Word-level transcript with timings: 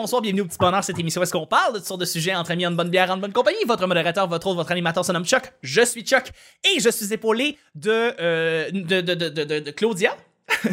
bonsoir, 0.00 0.22
bienvenue 0.22 0.40
au 0.40 0.46
Petit 0.46 0.56
Bonheur, 0.58 0.82
cette 0.82 0.98
émission 0.98 1.20
où 1.20 1.24
est-ce 1.24 1.32
qu'on 1.32 1.46
parle 1.46 1.74
de 1.74 1.78
toutes 1.78 1.86
sortes 1.86 2.00
de 2.00 2.06
sujets 2.06 2.34
entre 2.34 2.52
amis, 2.52 2.66
en 2.66 2.70
bonne 2.70 2.88
bière, 2.88 3.10
en 3.10 3.18
bonne 3.18 3.34
compagnie. 3.34 3.62
Votre 3.66 3.86
modérateur, 3.86 4.26
votre 4.26 4.46
autre, 4.46 4.56
votre 4.56 4.72
animateur 4.72 5.04
se 5.04 5.12
nomme 5.12 5.26
Chuck. 5.26 5.52
Je 5.62 5.84
suis 5.84 6.02
Chuck 6.02 6.30
et 6.64 6.80
je 6.80 6.88
suis 6.88 7.12
épaulé 7.12 7.58
de, 7.74 8.14
euh, 8.18 8.70
de, 8.70 9.02
de, 9.02 9.14
de, 9.14 9.28
de, 9.28 9.58
de 9.60 9.70
Claudia. 9.70 10.16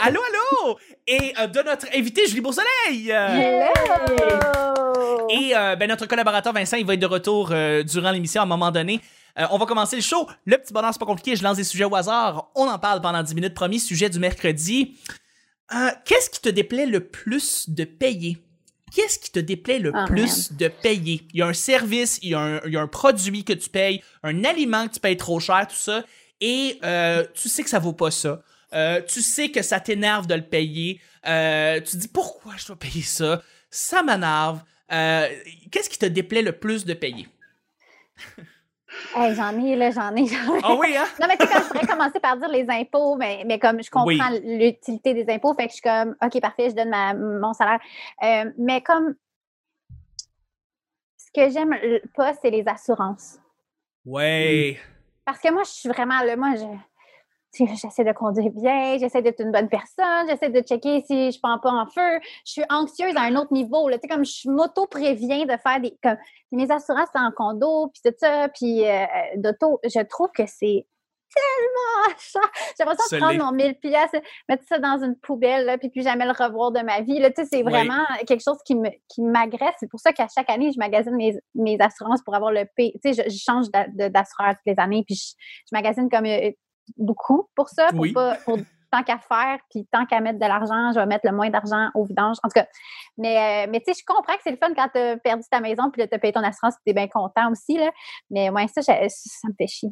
allô, 0.00 0.20
allô! 0.22 0.78
Et 1.06 1.34
euh, 1.38 1.46
de 1.48 1.60
notre 1.60 1.86
invité, 1.94 2.26
Julie 2.26 2.40
Beausoleil! 2.40 3.10
Hello! 3.10 3.66
Et 5.28 5.54
euh, 5.54 5.76
ben, 5.76 5.86
notre 5.88 6.06
collaborateur 6.06 6.54
Vincent, 6.54 6.78
il 6.78 6.86
va 6.86 6.94
être 6.94 7.00
de 7.00 7.06
retour 7.06 7.50
euh, 7.52 7.82
durant 7.82 8.10
l'émission 8.10 8.40
à 8.40 8.44
un 8.44 8.48
moment 8.48 8.70
donné. 8.70 9.02
Euh, 9.38 9.44
on 9.50 9.58
va 9.58 9.66
commencer 9.66 9.96
le 9.96 10.02
show. 10.02 10.26
Le 10.46 10.56
petit 10.56 10.72
bonheur, 10.72 10.92
c'est 10.94 10.98
pas 10.98 11.04
compliqué. 11.06 11.36
Je 11.36 11.42
lance 11.42 11.58
des 11.58 11.64
sujets 11.64 11.84
au 11.84 11.94
hasard. 11.94 12.48
On 12.54 12.66
en 12.66 12.78
parle 12.78 13.02
pendant 13.02 13.22
10 13.22 13.34
minutes. 13.34 13.54
Premier 13.54 13.78
sujet 13.78 14.08
du 14.08 14.18
mercredi. 14.18 14.96
Euh, 15.74 15.90
Qu'est-ce 16.04 16.30
qui 16.30 16.40
te 16.40 16.48
déplaît 16.48 16.86
le 16.86 17.00
plus 17.00 17.68
de 17.68 17.84
payer? 17.84 18.38
Qu'est-ce 18.94 19.18
qui 19.18 19.30
te 19.30 19.38
déplaît 19.38 19.78
le 19.78 19.92
Oh, 19.94 20.06
plus 20.06 20.52
de 20.52 20.68
payer? 20.68 21.26
Il 21.34 21.40
y 21.40 21.42
a 21.42 21.46
un 21.46 21.52
service, 21.52 22.18
il 22.22 22.30
y 22.30 22.34
a 22.34 22.40
un, 22.40 22.60
il 22.66 22.72
y 22.72 22.76
a 22.76 22.80
un 22.80 22.86
produit 22.86 23.44
que 23.44 23.52
tu 23.52 23.68
payes, 23.68 24.02
un 24.22 24.44
aliment 24.44 24.88
que 24.88 24.94
tu 24.94 25.00
payes 25.00 25.16
trop 25.18 25.40
cher, 25.40 25.66
tout 25.68 25.76
ça, 25.76 26.04
et 26.40 26.78
euh, 26.84 27.24
tu 27.34 27.48
sais 27.50 27.62
que 27.62 27.68
ça 27.70 27.78
vaut 27.78 27.92
pas 27.92 28.10
ça. 28.10 28.42
Euh, 28.72 29.02
tu 29.06 29.20
sais 29.22 29.50
que 29.50 29.60
ça 29.62 29.78
t'énerve 29.80 30.26
de 30.26 30.34
le 30.34 30.42
payer. 30.42 31.00
Tu 31.24 31.90
te 31.92 31.96
dis 31.96 32.08
pourquoi 32.08 32.54
je 32.56 32.66
dois 32.66 32.76
payer 32.76 33.02
ça? 33.02 33.42
Ça 33.70 34.02
m'énerve. 34.02 34.62
Qu'est-ce 34.90 35.90
qui 35.90 35.98
te 35.98 36.06
déplaît 36.06 36.42
le 36.42 36.52
plus 36.52 36.84
de 36.86 36.94
payer? 36.94 37.28
Hey, 39.14 39.34
j'en 39.34 39.56
ai, 39.58 39.74
là, 39.76 39.90
j'en 39.90 40.14
ai, 40.14 40.26
j'en 40.26 40.54
ai. 40.54 40.60
Ah 40.62 40.74
oui, 40.74 40.96
hein? 40.96 41.06
Non, 41.20 41.26
mais 41.28 41.36
tu 41.36 41.46
sais, 41.46 41.54
comme 41.54 41.62
je 41.64 41.68
pourrais 41.68 41.86
commencer 41.86 42.20
par 42.20 42.36
dire 42.36 42.48
les 42.48 42.68
impôts, 42.68 43.16
mais, 43.16 43.42
mais 43.46 43.58
comme 43.58 43.82
je 43.82 43.90
comprends 43.90 44.06
Oui. 44.06 44.20
l'utilité 44.42 45.14
des 45.14 45.32
impôts, 45.32 45.54
fait 45.54 45.66
que 45.66 45.70
je 45.70 45.74
suis 45.76 45.82
comme, 45.82 46.14
OK, 46.22 46.40
parfait, 46.40 46.70
je 46.70 46.74
donne 46.74 46.90
ma, 46.90 47.14
mon 47.14 47.52
salaire. 47.52 47.80
Euh, 48.22 48.50
mais 48.58 48.82
comme, 48.82 49.14
ce 51.16 51.30
que 51.34 51.50
j'aime 51.50 51.74
pas, 52.14 52.34
c'est 52.34 52.50
les 52.50 52.66
assurances. 52.66 53.38
Ouais. 54.04 54.78
Parce 55.24 55.38
que 55.40 55.52
moi, 55.52 55.62
je 55.64 55.70
suis 55.70 55.88
vraiment 55.88 56.20
là, 56.22 56.36
moi, 56.36 56.54
je. 56.56 56.64
J'essaie 57.54 58.04
de 58.04 58.12
conduire 58.12 58.50
bien, 58.50 58.98
j'essaie 58.98 59.22
d'être 59.22 59.40
une 59.40 59.50
bonne 59.52 59.68
personne, 59.68 60.28
j'essaie 60.28 60.50
de 60.50 60.60
checker 60.60 61.02
si 61.06 61.32
je 61.32 61.38
prends 61.42 61.58
pas 61.58 61.70
en 61.70 61.86
feu. 61.86 62.20
Je 62.44 62.52
suis 62.52 62.64
anxieuse 62.68 63.16
à 63.16 63.22
un 63.22 63.36
autre 63.36 63.52
niveau. 63.52 63.88
Là. 63.88 63.96
Tu 63.98 64.02
sais, 64.02 64.14
comme 64.14 64.24
je 64.24 64.50
m'auto-préviens 64.50 65.44
de 65.46 65.56
faire 65.56 65.80
des. 65.80 65.96
Comme, 66.02 66.16
mes 66.52 66.70
assurances 66.70 67.08
en 67.14 67.30
condo, 67.32 67.88
puis 67.92 68.02
tout 68.04 68.16
ça, 68.18 68.48
puis 68.54 68.86
euh, 68.86 69.04
d'auto. 69.36 69.80
Je 69.84 70.00
trouve 70.06 70.28
que 70.34 70.44
c'est 70.46 70.86
tellement 71.34 72.16
cher. 72.18 72.40
J'aimerais 72.78 72.96
ça 72.96 73.04
Ça 73.08 73.18
prendre 73.18 73.44
mon 73.44 73.52
1000 73.52 73.74
pièces, 73.78 74.12
mettre 74.48 74.64
ça 74.66 74.78
dans 74.78 75.02
une 75.02 75.14
poubelle, 75.16 75.66
là, 75.66 75.76
puis 75.78 75.90
plus 75.90 76.02
jamais 76.02 76.24
le 76.26 76.32
revoir 76.32 76.70
de 76.72 76.80
ma 76.80 77.00
vie. 77.02 77.18
Là. 77.18 77.30
Tu 77.30 77.42
sais, 77.42 77.48
c'est 77.50 77.62
Oui. 77.64 77.70
vraiment 77.70 78.04
quelque 78.26 78.42
chose 78.42 78.58
qui 78.64 78.74
me 78.74 78.88
qui 79.08 79.22
m'agresse. 79.22 79.74
C'est 79.80 79.90
pour 79.90 80.00
ça 80.00 80.12
qu'à 80.12 80.26
chaque 80.34 80.48
année, 80.50 80.70
je 80.72 80.78
magasine 80.78 81.16
mes, 81.16 81.34
mes 81.54 81.76
assurances 81.80 82.22
pour 82.22 82.34
avoir 82.34 82.52
le 82.52 82.64
P. 82.76 82.92
Tu 83.04 83.14
sais, 83.14 83.22
je, 83.24 83.30
je 83.30 83.38
change 83.38 83.70
d'a- 83.70 83.88
de- 83.88 84.08
d'assureur 84.08 84.50
toutes 84.52 84.66
les 84.74 84.78
années, 84.82 85.02
puis 85.06 85.16
je, 85.16 85.32
je 85.70 85.70
magasine 85.72 86.08
comme 86.10 86.26
euh, 86.26 86.50
beaucoup 86.96 87.48
pour 87.54 87.68
ça, 87.68 87.88
pour 87.88 88.00
Oui. 88.00 88.12
pas 88.12 88.36
pour 88.44 88.58
tant 88.90 89.02
qu'à 89.02 89.18
faire, 89.18 89.58
puis 89.70 89.86
tant 89.92 90.06
qu'à 90.06 90.18
mettre 90.20 90.38
de 90.38 90.46
l'argent, 90.46 90.92
je 90.94 90.98
vais 90.98 91.04
mettre 91.04 91.26
le 91.28 91.36
moins 91.36 91.50
d'argent 91.50 91.90
au 91.94 92.04
vidange. 92.04 92.38
En 92.42 92.48
tout 92.48 92.54
cas, 92.54 92.66
mais, 93.18 93.66
euh, 93.66 93.70
mais 93.70 93.80
tu 93.80 93.92
sais, 93.92 94.00
je 94.00 94.04
comprends 94.06 94.34
que 94.34 94.40
c'est 94.42 94.50
le 94.50 94.56
fun 94.56 94.72
quand 94.74 94.88
tu 94.94 94.98
as 94.98 95.16
perdu 95.18 95.42
ta 95.50 95.60
maison, 95.60 95.90
puis 95.90 96.08
tu 96.08 96.14
as 96.14 96.18
payé 96.18 96.32
ton 96.32 96.42
assurance, 96.42 96.74
tu 96.86 96.90
es 96.90 96.94
bien 96.94 97.06
content 97.08 97.50
aussi. 97.50 97.76
Là. 97.76 97.90
Mais 98.30 98.48
ouais, 98.48 98.66
ça, 98.68 98.80
ça 98.80 98.94
me 98.94 99.52
fait 99.58 99.66
chier. 99.66 99.90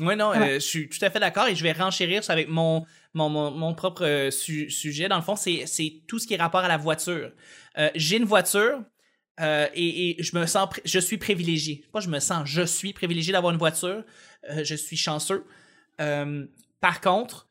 Oui, 0.00 0.14
non, 0.16 0.30
Ouais. 0.30 0.38
euh, 0.38 0.54
je 0.54 0.58
suis 0.58 0.88
tout 0.88 1.02
à 1.02 1.08
fait 1.08 1.20
d'accord 1.20 1.46
et 1.46 1.54
je 1.54 1.62
vais 1.62 1.72
renchérir 1.72 2.22
ça 2.24 2.32
avec 2.34 2.48
mon, 2.48 2.84
mon, 3.14 3.30
mon, 3.30 3.50
mon 3.52 3.74
propre 3.74 4.04
euh, 4.04 4.30
su- 4.30 4.68
sujet. 4.68 5.08
Dans 5.08 5.16
le 5.16 5.22
fond, 5.22 5.36
c'est 5.36 6.02
tout 6.08 6.18
ce 6.18 6.26
qui 6.26 6.34
est 6.34 6.36
rapport 6.36 6.64
à 6.64 6.68
la 6.68 6.76
voiture. 6.76 7.30
Euh, 7.78 7.88
J'ai 7.94 8.16
une 8.18 8.24
voiture 8.24 8.82
euh, 9.40 9.68
et, 9.72 10.20
et 10.20 10.22
je 10.22 10.36
me 10.36 10.44
sens, 10.46 10.68
je 10.84 10.98
suis 10.98 11.16
privilégié. 11.16 11.84
Pas 11.92 12.00
je 12.00 12.08
me 12.08 12.18
sens, 12.18 12.42
je 12.44 12.62
suis 12.62 12.92
privilégié 12.92 13.32
d'avoir 13.32 13.52
une 13.52 13.58
voiture. 13.58 14.04
Euh, 14.50 14.64
je 14.64 14.74
suis 14.74 14.96
chanceux. 14.96 15.46
Euh, 16.00 16.46
par 16.80 17.00
contre, 17.00 17.46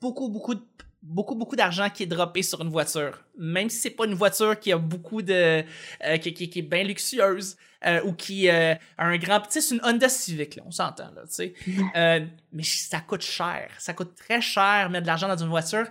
beaucoup, 0.00 0.28
beaucoup 0.28 0.54
de 0.54 0.62
beaucoup 1.02 1.36
beaucoup 1.36 1.54
d'argent 1.54 1.88
qui 1.88 2.02
est 2.02 2.06
droppé 2.06 2.42
sur 2.42 2.60
une 2.62 2.68
voiture 2.68 3.22
même 3.38 3.70
si 3.70 3.78
c'est 3.78 3.90
pas 3.90 4.06
une 4.06 4.14
voiture 4.14 4.58
qui 4.58 4.72
a 4.72 4.76
beaucoup 4.78 5.22
de 5.22 5.62
euh, 6.04 6.16
qui, 6.16 6.34
qui- 6.34 6.50
qui 6.50 6.58
est 6.58 6.62
bien 6.62 6.82
luxueuse 6.82 7.56
euh, 7.86 8.00
ou 8.02 8.12
qui 8.12 8.48
euh, 8.48 8.74
a 8.98 9.04
un 9.06 9.16
grand 9.16 9.38
tu 9.42 9.46
sais 9.50 9.60
c'est 9.60 9.76
une 9.76 9.80
Honda 9.84 10.08
Civic 10.08 10.56
là 10.56 10.64
on 10.66 10.72
s'entend 10.72 11.12
là 11.14 11.22
tu 11.28 11.32
sais 11.34 11.54
euh, 11.94 12.20
mais 12.52 12.64
ça 12.64 12.98
coûte 13.00 13.22
cher. 13.22 13.70
Ça 13.78 13.92
coûte 13.92 14.16
très 14.16 14.40
cher 14.40 14.90
mettre 14.90 15.02
de 15.02 15.06
l'argent 15.06 15.28
dans 15.28 15.36
une 15.40 15.48
voiture. 15.50 15.86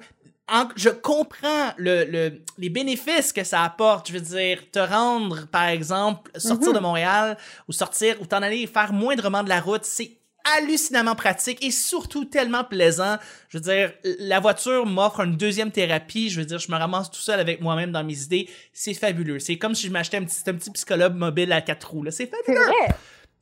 En- 0.52 0.68
je 0.76 0.90
comprends 0.90 1.72
le, 1.78 2.04
le- 2.04 2.42
les 2.58 2.70
bénéfices 2.70 3.32
que 3.32 3.44
ça 3.46 3.64
apporte. 3.64 4.10
Je 4.10 4.14
veux 4.14 4.22
dire, 4.22 4.70
te 4.70 4.80
rendre, 4.80 5.48
par 5.48 5.68
exemple, 5.70 6.30
sortir 6.38 6.70
Mhm. 6.70 6.76
de 6.76 6.80
Montréal 6.80 7.38
ou 7.70 7.72
sortir 7.72 8.22
ou 8.22 8.26
t'en 8.26 8.42
aller 8.42 8.68
faire 8.68 8.92
moindrement 8.92 9.44
de 9.44 9.50
la 9.50 9.62
route, 9.62 9.86
c'est 9.86 10.12
hallucinamment 10.56 11.16
pratique 11.16 11.64
et 11.64 11.72
surtout 11.72 12.26
tellement 12.26 12.64
plaisant. 12.64 13.18
Je 13.50 13.58
veux 13.58 13.64
dire, 13.64 13.94
la 14.20 14.40
voiture 14.40 14.86
m'offre 14.86 15.22
une 15.22 15.38
deuxième 15.38 15.72
thérapie. 15.72 16.30
Je 16.30 16.40
veux 16.40 16.46
dire, 16.46 16.60
je 16.60 16.72
me 16.72 16.78
ramasse 16.78 17.10
tout 17.10 17.20
seul 17.20 17.40
avec 17.40 17.62
moi-même 17.62 17.92
dans 17.92 18.04
mes 18.04 18.22
idées. 18.22 18.50
C'est 18.74 18.94
fabuleux. 18.94 19.40
C'est 19.40 19.58
comme 19.58 19.76
si 19.76 19.88
je 19.88 19.92
m'achetais 19.92 20.18
un 20.18 20.24
petit, 20.24 20.48
un 20.48 20.54
petit 20.54 20.72
psychologue 20.72 21.16
mobile 21.16 21.52
à 21.52 21.62
quatre 21.62 21.92
roues. 21.92 22.06
C'est 22.12 22.28
fabuleux. 22.28 22.72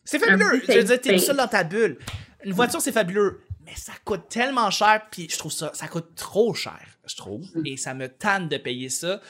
C'est 0.06 0.20
fabuleux. 0.20 0.62
Je 0.68 0.74
veux 0.74 0.84
dire, 0.84 1.02
t'es 1.02 1.14
tout 1.16 1.20
seul 1.20 1.38
dans 1.38 1.48
ta 1.48 1.64
bulle. 1.64 1.98
Une 2.44 2.54
voiture, 2.54 2.82
c'est 2.82 2.92
fabuleux. 2.92 3.42
Mais 3.66 3.76
ça 3.76 3.94
coûte 4.04 4.28
tellement 4.30 4.70
cher, 4.72 5.04
puis 5.10 5.28
je 5.30 5.38
trouve 5.38 5.52
ça, 5.52 5.72
ça 5.74 5.88
coûte 5.88 6.16
trop 6.16 6.54
cher, 6.54 6.82
je 7.06 7.16
trouve. 7.16 7.46
Et 7.64 7.78
ça 7.78 7.94
me 7.94 8.10
tanne 8.10 8.50
de 8.50 8.58
payer 8.58 8.90
ça. 8.90 9.22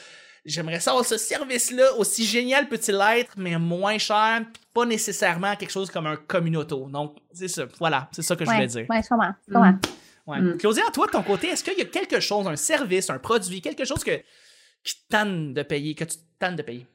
J'aimerais 0.44 0.80
savoir 0.80 1.04
ce 1.04 1.16
service-là, 1.16 1.94
aussi 1.94 2.24
génial 2.24 2.68
peut-il 2.68 3.00
être, 3.16 3.32
mais 3.36 3.58
moins 3.58 3.96
cher, 3.96 4.42
pas 4.74 4.84
nécessairement 4.84 5.56
quelque 5.56 5.70
chose 5.70 5.90
comme 5.90 6.06
un 6.06 6.16
communauto. 6.16 6.88
Donc, 6.90 7.16
c'est 7.32 7.48
ça. 7.48 7.64
Voilà, 7.78 8.08
c'est 8.12 8.22
ça 8.22 8.36
que 8.36 8.44
je 8.44 8.50
voulais 8.50 8.66
dire. 8.66 8.86
ouais, 8.88 9.02
je 9.02 9.08
comprends. 9.08 9.32
je 9.48 9.54
comprends. 9.54 9.78
Ouais. 10.26 10.40
Mm. 10.40 10.58
Claudia, 10.58 10.84
toi, 10.92 11.06
de 11.06 11.12
ton 11.12 11.22
côté, 11.22 11.48
est-ce 11.48 11.64
qu'il 11.64 11.78
y 11.78 11.82
a 11.82 11.86
quelque 11.86 12.20
chose, 12.20 12.46
un 12.46 12.56
service, 12.56 13.10
un 13.10 13.18
produit, 13.18 13.60
quelque 13.60 13.84
chose 13.84 14.02
que, 14.04 14.22
qui 14.82 14.94
tanne 15.08 15.54
de 15.54 15.62
payer, 15.62 15.94
que 15.94 16.04
tu 16.04 16.16
tannes 16.38 16.56
de 16.56 16.62
payer? 16.62 16.86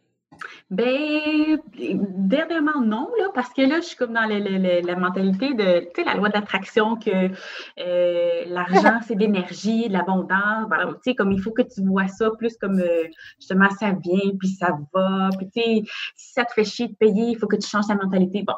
Ben, 0.69 1.59
dernièrement, 1.75 2.81
non, 2.81 3.09
là, 3.17 3.29
parce 3.34 3.50
que 3.53 3.62
là, 3.62 3.78
je 3.81 3.85
suis 3.88 3.95
comme 3.97 4.13
dans 4.13 4.25
le- 4.25 4.40
le- 4.40 4.57
le- 4.57 4.85
la 4.88 4.95
mentalité 4.95 5.53
de, 5.53 5.79
tu 5.94 6.01
sais, 6.01 6.03
la 6.03 6.16
loi 6.16 6.29
d'attraction 6.29 6.95
que 6.95 7.09
euh, 7.79 8.44
l'argent, 8.47 9.00
c'est 9.07 9.16
de 9.16 9.19
l'énergie, 9.22 9.88
de 9.88 9.94
l'abondance. 9.94 10.66
Voilà, 10.68 10.85
tu 10.88 11.00
sais, 11.12 11.16
comme 11.16 11.31
il 11.31 11.41
faut 11.41 11.51
que 11.51 11.63
tu 11.63 11.84
vois 11.85 12.07
ça 12.07 12.29
plus 12.38 12.56
comme, 12.57 12.79
euh, 12.79 13.06
justement, 13.39 13.69
ça 13.72 13.91
vient, 13.91 14.31
puis 14.39 14.50
ça 14.50 14.78
va. 14.94 15.29
Puis, 15.38 15.50
tu 15.50 15.62
sais, 15.62 15.81
si 16.16 16.34
ça 16.34 16.45
te 16.45 16.53
fait 16.53 16.63
chier 16.66 16.88
de 16.88 16.94
payer, 16.95 17.29
il 17.31 17.38
faut 17.38 17.47
que 17.47 17.56
tu 17.57 17.68
changes 17.68 17.88
ta 17.88 17.95
mentalité. 17.95 18.44
Bon. 18.44 18.53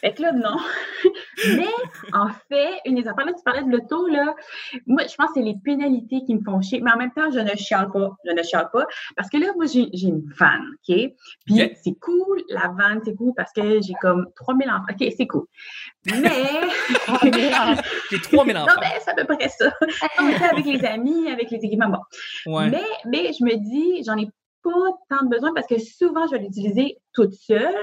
Fait 0.00 0.14
que 0.14 0.22
là, 0.22 0.32
non. 0.32 0.56
Mais, 1.56 1.66
en 2.12 2.28
fait, 2.48 2.80
une 2.84 2.96
des 2.96 3.08
affaires, 3.08 3.26
là, 3.26 3.32
tu 3.32 3.42
parlais 3.44 3.62
de 3.62 3.70
l'auto, 3.70 4.06
là. 4.06 4.34
Moi, 4.86 5.02
je 5.08 5.14
pense 5.14 5.28
que 5.28 5.34
c'est 5.34 5.42
les 5.42 5.56
pénalités 5.62 6.22
qui 6.24 6.34
me 6.34 6.42
font 6.42 6.60
chier. 6.60 6.80
Mais 6.80 6.90
en 6.92 6.96
même 6.96 7.12
temps, 7.12 7.30
je 7.30 7.38
ne 7.38 7.54
chiale 7.56 7.90
pas. 7.92 8.10
Je 8.24 8.32
ne 8.32 8.42
chiale 8.42 8.68
pas. 8.72 8.86
Parce 9.16 9.28
que 9.28 9.38
là, 9.38 9.48
moi, 9.56 9.66
j'ai 9.66 9.88
j'ai 9.92 10.08
une 10.08 10.22
vanne, 10.38 10.66
OK? 10.74 10.96
Puis 11.46 11.72
c'est 11.82 11.94
cool, 12.00 12.42
la 12.48 12.68
vanne, 12.68 13.00
c'est 13.04 13.14
cool 13.14 13.32
parce 13.36 13.52
que 13.52 13.80
j'ai 13.80 13.94
comme 14.00 14.26
3000 14.36 14.70
enfants. 14.70 14.84
OK, 14.90 15.12
c'est 15.16 15.26
cool. 15.26 15.46
Mais, 16.06 16.20
J'ai 18.10 18.20
3000 18.20 18.54
non, 18.54 18.62
enfants. 18.62 18.80
mais 18.80 19.00
c'est 19.00 19.10
à 19.10 19.14
peu 19.14 19.24
près 19.24 19.48
ça. 19.48 19.66
Non, 20.18 20.26
mais 20.26 20.34
avec 20.42 20.64
les 20.64 20.84
amis, 20.84 21.30
avec 21.30 21.50
les 21.50 21.58
équipements, 21.58 21.88
bon. 21.88 22.52
Ouais. 22.52 22.70
Mais, 22.70 22.84
mais 23.06 23.32
je 23.32 23.44
me 23.44 23.56
dis, 23.56 24.02
j'en 24.04 24.16
ai 24.16 24.28
pas 24.62 24.70
tant 25.08 25.24
de 25.24 25.30
besoin 25.30 25.52
parce 25.54 25.66
que 25.66 25.78
souvent, 25.78 26.26
je 26.26 26.32
vais 26.32 26.38
l'utiliser 26.38 26.98
toute 27.12 27.32
seule. 27.34 27.74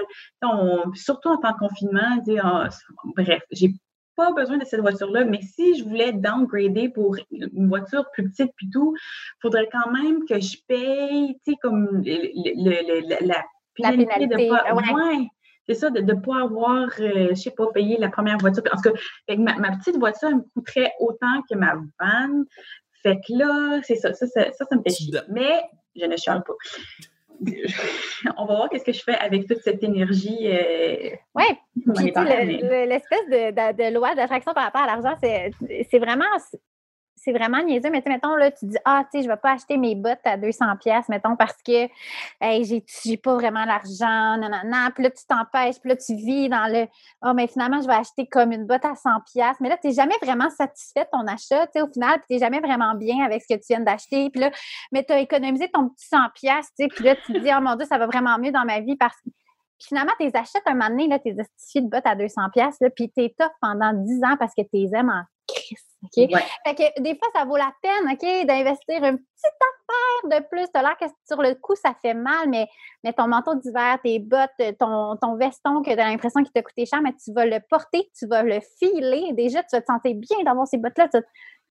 On- 0.42 0.94
surtout 0.94 1.30
en 1.30 1.38
temps 1.38 1.52
de 1.52 1.58
confinement, 1.58 2.18
tu 2.26 2.34
sais, 2.34 2.42
en- 2.42 2.68
bref, 3.16 3.42
j'ai 3.52 3.72
pas 4.16 4.32
besoin 4.32 4.58
de 4.58 4.66
cette 4.66 4.82
voiture-là, 4.82 5.26
mais 5.26 5.42
si 5.42 5.78
je 5.78 5.84
voulais 5.84 6.12
downgrader 6.12 6.90
pour 6.90 7.16
une 7.32 7.68
voiture 7.70 8.10
plus 8.14 8.30
petite 8.30 8.52
puis 8.56 8.68
tout, 8.72 8.96
faudrait 9.42 9.70
quand 9.72 9.92
même 9.92 10.26
que 10.26 10.40
je 10.40 10.58
paye, 10.68 11.38
tu 11.46 11.52
sais, 11.52 11.58
comme 11.62 12.02
le, 12.04 12.16
le- 12.34 13.02
le- 13.02 13.10
la, 13.10 13.18
la 13.36 13.44
pénalité 13.76 14.06
pénalité, 14.08 14.46
de 14.46 14.50
pas, 14.50 14.64
ah 14.68 14.76
ouais. 14.76 14.94
ouais, 14.94 15.28
c'est 15.70 15.76
ça, 15.76 15.92
de 15.92 16.02
ne 16.02 16.14
pas 16.14 16.42
avoir, 16.44 16.88
euh, 17.00 17.28
je 17.30 17.36
sais 17.36 17.52
pas, 17.52 17.68
payé 17.68 17.98
la 18.00 18.10
première 18.10 18.38
voiture. 18.40 18.64
En 18.72 18.78
tout 18.78 18.90
cas, 18.90 19.00
fait 19.30 19.36
que 19.36 19.42
ma, 19.42 19.56
ma 19.60 19.78
petite 19.78 19.98
voiture, 19.98 20.30
elle 20.30 20.38
me 20.38 20.46
coûterait 20.56 20.94
autant 21.00 21.42
que 21.48 21.56
ma 21.56 21.76
van. 21.76 22.44
Fait 23.04 23.18
que 23.18 23.34
là, 23.34 23.82
c'est 23.84 23.98
ça, 23.98 24.14
ça, 24.14 24.26
ça, 24.26 24.52
ça, 24.52 24.66
ça 24.66 24.76
me 24.76 24.82
fait 24.82 24.90
chier. 24.96 25.12
Mais 25.30 25.62
je 26.00 26.06
ne 26.06 26.18
chiale 26.18 26.44
pas. 26.44 26.54
On 28.38 28.46
va 28.46 28.56
voir 28.56 28.70
qu'est-ce 28.70 28.84
que 28.86 28.92
je 28.94 29.04
fais 29.04 29.16
avec 29.16 29.48
toute 29.48 29.60
cette 29.60 29.84
énergie. 29.84 30.48
Euh, 30.48 31.10
Oui, 31.36 31.46
mais- 32.16 32.86
l'espèce 32.88 33.26
de, 33.30 33.52
de- 33.52 33.90
de 33.90 33.94
loi 33.94 34.16
d'attraction 34.16 34.54
par 34.54 34.64
rapport 34.66 34.82
à 34.82 34.88
l'argent, 34.88 35.16
c'est 35.22 36.00
vraiment. 36.00 36.26
C'est 37.28 37.34
vraiment 37.34 37.62
niaiseux, 37.62 37.90
mais 37.90 38.02
tu 38.02 38.08
mettons, 38.08 38.36
là, 38.36 38.52
tu 38.52 38.66
dis, 38.66 38.78
ah, 38.86 39.04
tu 39.12 39.18
sais, 39.18 39.24
je 39.26 39.30
vais 39.30 39.36
pas 39.36 39.52
acheter 39.52 39.76
mes 39.76 39.96
bottes 39.96 40.22
à 40.24 40.38
200 40.38 40.78
pièces 40.78 41.10
mettons, 41.10 41.36
parce 41.36 41.62
que 41.62 41.90
hey, 42.40 42.64
j'ai, 42.64 42.86
j'ai 43.04 43.18
pas 43.18 43.34
vraiment 43.34 43.66
l'argent, 43.66 44.38
nanana. 44.38 44.92
Puis 44.96 45.04
là, 45.04 45.10
tu 45.10 45.26
t'empêches, 45.28 45.80
puis 45.82 45.90
là, 45.90 45.98
tu 45.98 46.16
vis 46.16 46.48
dans 46.48 46.72
le, 46.72 46.88
oh, 47.26 47.34
mais 47.36 47.48
finalement, 47.48 47.82
je 47.82 47.88
vais 47.88 47.96
acheter 47.96 48.26
comme 48.28 48.54
une 48.54 48.66
botte 48.66 48.86
à 48.86 48.96
100 48.96 49.10
pièces 49.32 49.58
Mais 49.60 49.68
là, 49.68 49.78
tu 49.78 49.88
n'es 49.88 49.94
jamais 49.94 50.16
vraiment 50.22 50.50
satisfait 50.50 51.04
de 51.04 51.10
ton 51.12 51.28
achat, 51.28 51.68
tu 51.68 51.74
sais, 51.74 51.82
au 51.82 51.88
final, 51.88 52.18
tu 52.28 52.34
n'es 52.34 52.40
jamais 52.40 52.62
vraiment 52.62 52.96
bien 52.96 53.26
avec 53.26 53.42
ce 53.42 53.54
que 53.54 53.60
tu 53.60 53.66
viens 53.70 53.82
d'acheter. 53.82 54.30
Puis 54.30 54.40
là, 54.40 54.52
mais 54.94 55.04
tu 55.04 55.12
as 55.12 55.20
économisé 55.20 55.70
ton 55.70 55.90
petit 55.90 56.08
100 56.08 56.18
pièces 56.34 56.68
tu 56.78 56.84
sais, 56.84 56.88
puis 56.88 57.04
là, 57.04 57.16
tu 57.16 57.34
te 57.34 57.40
dis, 57.40 57.50
oh 57.56 57.62
mon 57.62 57.76
Dieu, 57.76 57.86
ça 57.86 57.98
va 57.98 58.06
vraiment 58.06 58.38
mieux 58.38 58.52
dans 58.52 58.66
ma 58.66 58.80
vie 58.80 58.96
parce 58.96 59.16
que 59.18 59.30
puis 59.80 59.90
finalement, 59.90 60.14
tu 60.20 60.26
les 60.26 60.36
achètes 60.36 60.64
un 60.66 60.74
moment 60.74 60.90
donné, 60.90 61.08
là, 61.08 61.20
tes 61.20 61.34
de 61.34 61.88
bottes 61.88 62.06
à 62.06 62.16
200 62.16 62.50
pièces 62.52 62.80
puis 62.96 63.12
tu 63.16 63.24
es 63.24 63.36
top 63.38 63.52
pendant 63.62 63.94
10 63.94 64.24
ans 64.24 64.36
parce 64.40 64.54
que 64.56 64.64
tu 64.64 64.70
les 64.74 64.96
aimes 64.96 65.10
en 65.10 65.22
OK? 66.04 66.14
Fait 66.16 66.76
que 66.76 67.02
des 67.02 67.18
fois, 67.18 67.28
ça 67.36 67.46
vaut 67.46 67.58
la 67.58 67.74
peine, 67.82 68.12
OK, 68.12 68.46
d'investir 68.46 69.04
une 69.04 69.18
petite 69.18 69.60
affaire 69.62 70.40
de 70.40 70.48
plus. 70.48 70.66
Tu 70.74 70.82
l'air 70.82 70.98
que 71.00 71.06
sur 71.28 71.42
le 71.42 71.56
coup, 71.56 71.76
ça 71.76 71.94
fait 72.02 72.14
mal, 72.14 72.50
mais, 72.50 72.68
mais 73.04 73.14
ton 73.14 73.28
manteau 73.28 73.56
d'hiver, 73.56 73.98
tes 74.04 74.20
bottes, 74.20 74.52
ton, 74.80 75.16
ton 75.18 75.36
veston 75.36 75.82
que 75.82 75.94
tu 75.94 76.00
as 76.00 76.08
l'impression 76.08 76.44
qu'il 76.44 76.52
t'a 76.52 76.62
coûté 76.62 76.86
cher, 76.86 77.02
mais 77.02 77.14
tu 77.24 77.34
vas 77.34 77.46
le 77.46 77.60
porter, 77.70 78.10
tu 78.18 78.28
vas 78.28 78.44
le 78.44 78.60
filer. 78.80 79.34
Déjà, 79.34 79.64
tu 79.64 79.76
vas 79.76 79.82
te 79.82 79.88
sentir 79.88 80.16
bien 80.16 80.44
d'avoir 80.44 80.68
ces 80.68 80.78
bottes-là. 80.78 81.10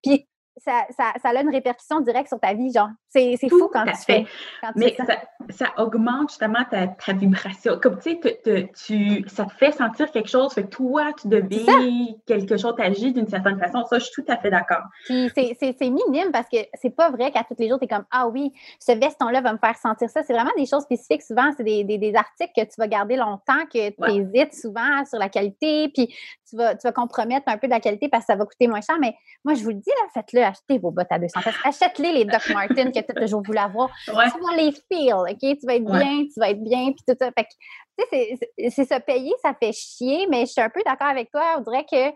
Puis 0.02 0.28
ça, 0.58 0.86
ça, 0.96 1.12
ça, 1.20 1.28
a 1.28 1.42
une 1.42 1.50
répercussion 1.50 2.00
directe 2.00 2.28
sur 2.28 2.40
ta 2.40 2.54
vie, 2.54 2.72
genre. 2.72 2.88
C'est 3.08 3.36
fou 3.48 3.68
quand 3.72 3.84
tu 3.84 3.96
fais. 4.06 4.26
Mais 4.74 4.94
ça, 4.96 5.16
ça, 5.50 5.66
augmente 5.78 6.30
justement 6.30 6.64
ta, 6.70 6.88
ta 6.88 7.12
vibration. 7.12 7.78
Comme 7.80 7.98
tu 7.98 8.18
sais, 8.20 8.70
tu, 8.84 9.24
ça 9.28 9.44
te 9.44 9.52
fait 9.52 9.72
sentir 9.72 10.10
quelque 10.10 10.28
chose, 10.28 10.52
fait 10.52 10.64
que 10.64 10.68
toi, 10.68 11.12
tu 11.20 11.28
deviens 11.28 12.14
quelque 12.26 12.56
chose, 12.56 12.74
t'agis 12.76 13.12
d'une 13.12 13.28
certaine 13.28 13.58
façon. 13.58 13.84
Ça, 13.84 13.98
je 13.98 14.04
suis 14.04 14.22
tout 14.22 14.32
à 14.32 14.36
fait 14.36 14.50
d'accord. 14.50 14.82
c'est 15.08 15.80
minime 15.80 16.30
parce 16.32 16.48
que 16.48 16.58
c'est 16.74 16.94
pas 16.94 17.10
vrai 17.10 17.30
qu'à 17.30 17.44
tous 17.44 17.56
les 17.58 17.68
jours, 17.68 17.78
tu 17.78 17.84
es 17.84 17.88
comme 17.88 18.04
Ah 18.10 18.28
oui, 18.28 18.52
ce 18.80 18.92
veston-là 18.92 19.40
va 19.40 19.52
me 19.52 19.58
faire 19.58 19.76
sentir 19.76 20.08
ça. 20.08 20.22
C'est 20.22 20.32
vraiment 20.32 20.52
des 20.56 20.66
choses 20.66 20.82
spécifiques. 20.82 21.22
Souvent, 21.22 21.52
c'est 21.56 21.64
des, 21.64 21.84
des, 21.84 21.98
des, 21.98 22.14
articles 22.14 22.52
que 22.56 22.62
tu 22.62 22.74
vas 22.78 22.88
garder 22.88 23.16
longtemps, 23.16 23.64
que 23.72 23.90
tu 23.90 24.20
hésites 24.20 24.54
souvent 24.54 25.04
sur 25.08 25.18
la 25.18 25.28
qualité, 25.28 25.90
puis 25.94 26.14
tu 26.48 26.56
vas, 26.56 26.74
tu 26.74 26.86
vas 26.86 26.92
compromettre 26.92 27.44
un 27.48 27.58
peu 27.58 27.66
de 27.66 27.72
la 27.72 27.80
qualité 27.80 28.08
parce 28.08 28.24
que 28.24 28.32
ça 28.32 28.36
va 28.36 28.44
coûter 28.44 28.68
moins 28.68 28.80
cher. 28.80 28.96
Mais 29.00 29.14
moi, 29.44 29.54
je 29.54 29.62
vous 29.62 29.70
le 29.70 29.74
dis, 29.74 29.90
là, 29.90 30.06
faites-le 30.14 30.45
achetez 30.46 30.78
vos 30.78 30.90
bottes 30.90 31.10
à 31.10 31.18
200 31.18 31.40
Achète-les, 31.64 32.12
les 32.12 32.24
Doc 32.24 32.48
Martens 32.50 32.92
que 32.92 33.00
tu 33.00 33.04
as 33.10 33.20
toujours 33.20 33.42
voulu 33.42 33.58
avoir. 33.58 33.90
Tu 34.04 34.12
vas 34.12 34.56
les 34.56 34.72
feel, 34.72 35.14
OK? 35.14 35.38
Tu 35.40 35.66
vas 35.66 35.74
être 35.74 35.84
bien, 35.84 36.24
tu 36.24 36.40
vas 36.40 36.50
être 36.50 36.62
bien, 36.62 36.92
puis 36.92 37.04
tout 37.06 37.14
ça. 37.18 37.30
Fait 37.32 37.44
que, 37.44 38.70
c'est 38.70 38.84
se 38.84 39.00
payer, 39.00 39.32
ça 39.42 39.54
fait 39.54 39.72
chier, 39.72 40.26
mais 40.30 40.46
je 40.46 40.52
suis 40.52 40.60
un 40.60 40.70
peu 40.70 40.80
d'accord 40.84 41.08
avec 41.08 41.30
toi. 41.30 41.56
On 41.58 41.60
dirait 41.62 41.84
que 41.84 42.10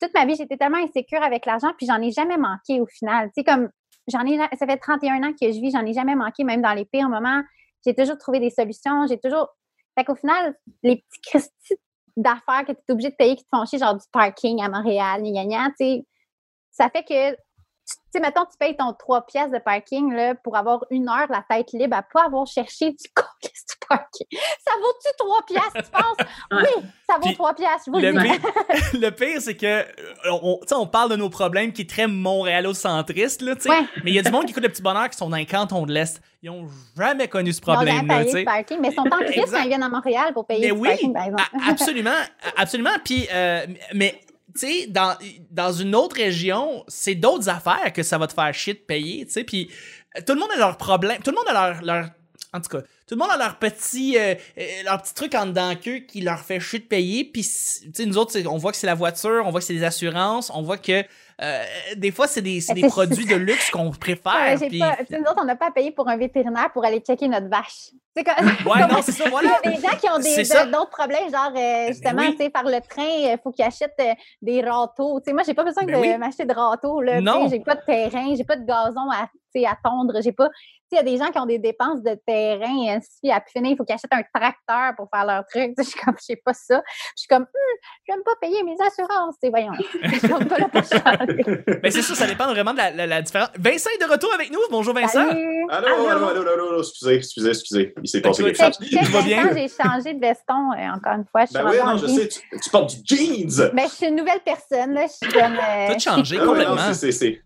toute 0.00 0.14
ma 0.14 0.24
vie, 0.26 0.34
j'étais 0.36 0.56
tellement 0.56 0.78
insécure 0.78 1.22
avec 1.22 1.46
l'argent, 1.46 1.72
puis 1.76 1.86
j'en 1.86 2.00
ai 2.00 2.10
jamais 2.10 2.36
manqué 2.36 2.80
au 2.80 2.86
final. 2.86 3.28
Tu 3.28 3.42
sais, 3.42 3.44
comme, 3.44 3.70
j'en 4.08 4.24
ai, 4.26 4.38
ça 4.38 4.66
fait 4.66 4.76
31 4.76 5.22
ans 5.22 5.32
que 5.32 5.50
je 5.50 5.60
vis, 5.60 5.72
j'en 5.72 5.84
ai 5.84 5.92
jamais 5.92 6.14
manqué, 6.14 6.44
même 6.44 6.62
dans 6.62 6.74
les 6.74 6.84
pires 6.84 7.08
moments. 7.08 7.42
J'ai 7.86 7.94
toujours 7.94 8.18
trouvé 8.18 8.40
des 8.40 8.50
solutions, 8.50 9.06
j'ai 9.06 9.18
toujours... 9.18 9.48
Fait 9.96 10.04
qu'au 10.04 10.14
final, 10.14 10.56
les 10.82 10.96
petits 10.96 11.20
cristis 11.22 11.76
d'affaires 12.16 12.64
que 12.66 12.72
tu 12.72 12.78
es 12.88 12.92
obligé 12.92 13.10
de 13.10 13.14
payer 13.16 13.36
qui 13.36 13.44
te 13.44 13.48
font 13.54 13.64
chier, 13.64 13.78
genre 13.78 13.94
du 13.94 14.06
parking 14.12 14.62
à 14.62 14.68
Montréal, 14.68 15.22
gna, 15.22 15.44
gna, 15.44 15.68
tu 15.68 15.74
sais, 15.78 16.06
ça 16.70 16.88
fait 16.90 17.04
que 17.04 17.36
tu 17.86 17.96
sais, 18.12 18.20
mettons, 18.20 18.44
tu 18.44 18.56
payes 18.58 18.76
ton 18.76 18.92
3 18.92 19.26
pièces 19.26 19.50
de 19.50 19.58
parking 19.58 20.12
là, 20.12 20.34
pour 20.34 20.56
avoir 20.56 20.84
une 20.90 21.08
heure 21.08 21.26
la 21.28 21.44
tête 21.48 21.72
libre 21.72 21.96
à 21.96 22.02
pas 22.02 22.24
avoir 22.26 22.46
cherché 22.46 22.92
du 22.92 23.08
colis 23.12 23.24
du 23.42 23.86
parking. 23.88 24.26
Ça 24.64 24.72
vaut-tu 24.80 25.08
3 25.18 25.42
pièces, 25.46 25.84
tu 25.84 25.90
penses? 25.90 26.16
Oui, 26.52 26.84
ça 27.08 27.16
vaut 27.20 27.32
3 27.32 27.54
pièces, 27.54 27.86
le, 27.86 28.12
pire, 28.22 28.40
le 29.00 29.10
pire, 29.10 29.40
c'est 29.40 29.56
que 29.56 29.66
euh, 29.66 29.84
on, 30.30 30.60
on 30.70 30.86
parle 30.86 31.10
de 31.10 31.16
nos 31.16 31.28
problèmes 31.28 31.72
qui 31.72 31.82
est 31.82 31.90
très 31.90 32.06
montréalocentristes, 32.06 33.42
là, 33.42 33.54
sais. 33.58 33.68
mais 34.02 34.10
il 34.10 34.14
y 34.14 34.18
a 34.18 34.22
du 34.22 34.30
monde 34.30 34.44
qui 34.44 34.52
écoute 34.52 34.62
le 34.62 34.68
petit 34.70 34.82
bonheur 34.82 35.10
qui 35.10 35.18
sont 35.18 35.28
dans 35.28 35.36
les 35.36 35.46
cantons 35.46 35.84
de 35.84 35.92
l'Est. 35.92 36.22
Ils 36.42 36.50
n'ont 36.50 36.68
jamais 36.96 37.26
connu 37.26 37.52
ce 37.52 37.60
problème-là. 37.60 38.22
Ils 38.22 38.44
parking, 38.44 38.78
mais 38.80 38.88
ils 38.88 38.94
sont 38.94 39.02
en 39.02 39.24
crise 39.24 39.50
quand 39.50 39.62
ils 39.62 39.68
viennent 39.68 39.82
à 39.82 39.88
Montréal 39.88 40.32
pour 40.34 40.46
payer 40.46 40.72
mais 40.72 40.78
oui, 40.78 40.88
parking, 40.88 41.12
par 41.12 41.24
exemple. 41.24 41.42
absolument, 41.68 42.10
absolument. 42.56 42.90
Puis, 43.02 43.26
euh, 43.32 43.66
mais 43.94 44.20
tu 44.54 44.66
sais, 44.66 44.86
dans, 44.86 45.16
dans 45.50 45.72
une 45.72 45.94
autre 45.94 46.16
région, 46.16 46.84
c'est 46.88 47.14
d'autres 47.14 47.48
affaires 47.48 47.92
que 47.92 48.02
ça 48.02 48.18
va 48.18 48.26
te 48.26 48.32
faire 48.32 48.52
chier 48.54 48.74
de 48.74 48.78
payer, 48.78 49.26
tu 49.26 49.32
sais. 49.32 49.44
Puis 49.44 49.70
euh, 50.16 50.20
tout 50.26 50.34
le 50.34 50.40
monde 50.40 50.50
a 50.54 50.58
leurs 50.58 50.76
problèmes, 50.76 51.22
tout 51.22 51.30
le 51.30 51.36
monde 51.36 51.48
a 51.48 51.72
leur, 51.72 51.82
leur 51.82 52.10
en 52.52 52.60
tout 52.60 52.68
cas, 52.68 52.82
tout 53.06 53.16
le 53.16 53.16
monde 53.16 53.30
a 53.32 53.36
leur 53.36 53.58
petit, 53.58 54.16
euh, 54.16 54.34
euh, 54.58 54.82
leur 54.84 55.02
petit 55.02 55.12
truc 55.12 55.34
en 55.34 55.46
dedans 55.46 55.74
qu'eux 55.74 55.98
qui 55.98 56.20
leur 56.20 56.38
fait 56.38 56.60
chier 56.60 56.78
de 56.78 56.84
payer. 56.84 57.24
Puis, 57.24 57.42
tu 57.42 57.90
sais, 57.92 58.06
nous 58.06 58.16
autres, 58.16 58.38
on 58.46 58.58
voit 58.58 58.70
que 58.70 58.78
c'est 58.78 58.86
la 58.86 58.94
voiture, 58.94 59.42
on 59.44 59.50
voit 59.50 59.58
que 59.58 59.66
c'est 59.66 59.72
les 59.72 59.82
assurances, 59.82 60.52
on 60.54 60.62
voit 60.62 60.78
que 60.78 61.02
des 61.96 62.10
fois, 62.10 62.26
c'est 62.26 62.42
des, 62.42 62.60
des 62.74 62.88
produits 62.88 63.26
de 63.26 63.36
luxe 63.36 63.70
qu'on 63.70 63.90
préfère. 63.90 64.58
Ouais, 64.60 64.68
puis... 64.68 64.78
pas, 64.78 64.96
nous 65.10 65.22
autres, 65.22 65.40
on 65.40 65.44
n'a 65.44 65.56
pas 65.56 65.70
payé 65.70 65.90
pour 65.90 66.08
un 66.08 66.16
vétérinaire 66.16 66.70
pour 66.72 66.84
aller 66.84 67.00
checker 67.00 67.28
notre 67.28 67.48
vache. 67.48 67.90
C'est 68.16 68.22
comme, 68.22 68.46
ouais, 68.46 68.86
non, 68.90 69.02
c'est 69.02 69.12
ça, 69.12 69.28
voilà. 69.28 69.58
Il 69.64 69.72
y 69.72 69.74
a 69.74 69.76
des 69.76 69.82
gens 69.82 69.96
qui 69.96 70.08
ont 70.08 70.70
d'autres 70.70 70.90
problèmes, 70.90 71.30
genre, 71.30 71.48
euh, 71.48 71.52
ben 71.52 71.88
justement, 71.88 72.30
tu 72.30 72.36
sais, 72.36 72.50
par 72.50 72.64
le 72.64 72.80
train, 72.80 73.02
il 73.02 73.38
faut 73.42 73.50
qu'ils 73.50 73.64
achètent 73.64 73.92
euh, 74.00 74.14
des 74.40 74.62
râteaux. 74.62 75.20
Tu 75.20 75.26
sais, 75.26 75.32
moi, 75.32 75.42
j'ai 75.44 75.54
pas 75.54 75.64
besoin 75.64 75.84
ben 75.84 76.00
de 76.00 76.18
m'acheter 76.18 76.44
de 76.44 76.54
râteaux, 76.54 77.00
là. 77.00 77.20
Non. 77.20 77.48
J'ai 77.48 77.60
pas 77.60 77.74
de 77.74 77.84
terrain, 77.84 78.34
j'ai 78.36 78.44
pas 78.44 78.56
de 78.56 78.64
gazon 78.64 79.10
à, 79.10 79.28
à 79.68 79.76
tondre, 79.82 80.20
j'ai 80.22 80.32
pas, 80.32 80.48
il 80.94 80.96
y 80.96 81.00
a 81.00 81.02
des 81.02 81.16
gens 81.16 81.30
qui 81.30 81.38
ont 81.38 81.46
des 81.46 81.58
dépenses 81.58 82.02
de 82.02 82.14
terrain, 82.26 82.96
ainsi, 82.96 83.30
à 83.30 83.40
finir, 83.40 83.72
il 83.72 83.76
faut 83.76 83.84
qu'ils 83.84 83.94
achètent 83.94 84.12
un 84.12 84.22
tracteur 84.22 84.94
pour 84.96 85.08
faire 85.12 85.26
leur 85.26 85.44
truc. 85.46 85.74
Je 85.76 85.82
suis 85.82 86.00
comme, 86.00 86.14
je 86.18 86.24
sais 86.24 86.36
pas 86.36 86.54
ça. 86.54 86.82
Je 87.16 87.22
suis 87.22 87.28
comme, 87.28 87.42
hum, 87.42 87.76
j'aime 88.08 88.22
pas 88.24 88.36
payer 88.40 88.62
mes 88.62 88.76
assurances. 88.80 89.34
voyons. 89.42 89.72
Mais 91.82 91.90
c'est 91.90 92.02
ça, 92.02 92.14
ça 92.14 92.26
dépend 92.26 92.46
vraiment 92.46 92.72
de 92.72 92.78
la, 92.78 93.22
différence. 93.22 93.48
Vincent 93.58 93.90
est 93.94 94.04
de 94.04 94.10
retour 94.10 94.32
avec 94.34 94.50
nous. 94.50 94.58
Bonjour, 94.70 94.94
Vincent. 94.94 95.28
Allô, 95.28 95.68
allô, 95.70 96.08
allô, 96.08 96.26
allô, 96.26 96.50
allô, 96.52 96.78
excusez, 96.80 97.14
excusez, 97.14 97.48
excusez. 97.50 97.94
Il 98.02 98.08
s'est 98.08 98.20
passé 98.20 98.42
quelque 98.44 98.62
chose. 98.62 98.78
Tout 98.78 99.12
va 99.12 99.22
bien? 99.22 99.50
J'ai 99.54 99.68
changé 99.68 100.14
de 100.14 100.20
veston, 100.20 100.72
euh, 100.72 100.96
encore 100.96 101.14
une 101.14 101.24
fois. 101.30 101.44
Je 101.46 101.52
ben 101.52 101.66
oui, 101.70 101.76
non, 101.84 101.96
je 101.96 102.06
sais, 102.06 102.28
tu, 102.28 102.70
portes 102.70 102.96
du 103.02 103.16
jeans. 103.16 103.70
Mais 103.72 103.82
ben, 103.82 103.88
je 103.88 103.94
suis 103.94 104.06
une 104.06 104.16
nouvelle 104.16 104.40
personne. 104.44 104.94
Là. 104.94 105.06
Je 105.06 105.26
suis 105.26 105.32
comme. 105.32 105.54
Euh... 105.54 105.88
T'as 105.88 105.98
changé 105.98 106.38
ah 106.40 106.44
complètement. 106.44 106.92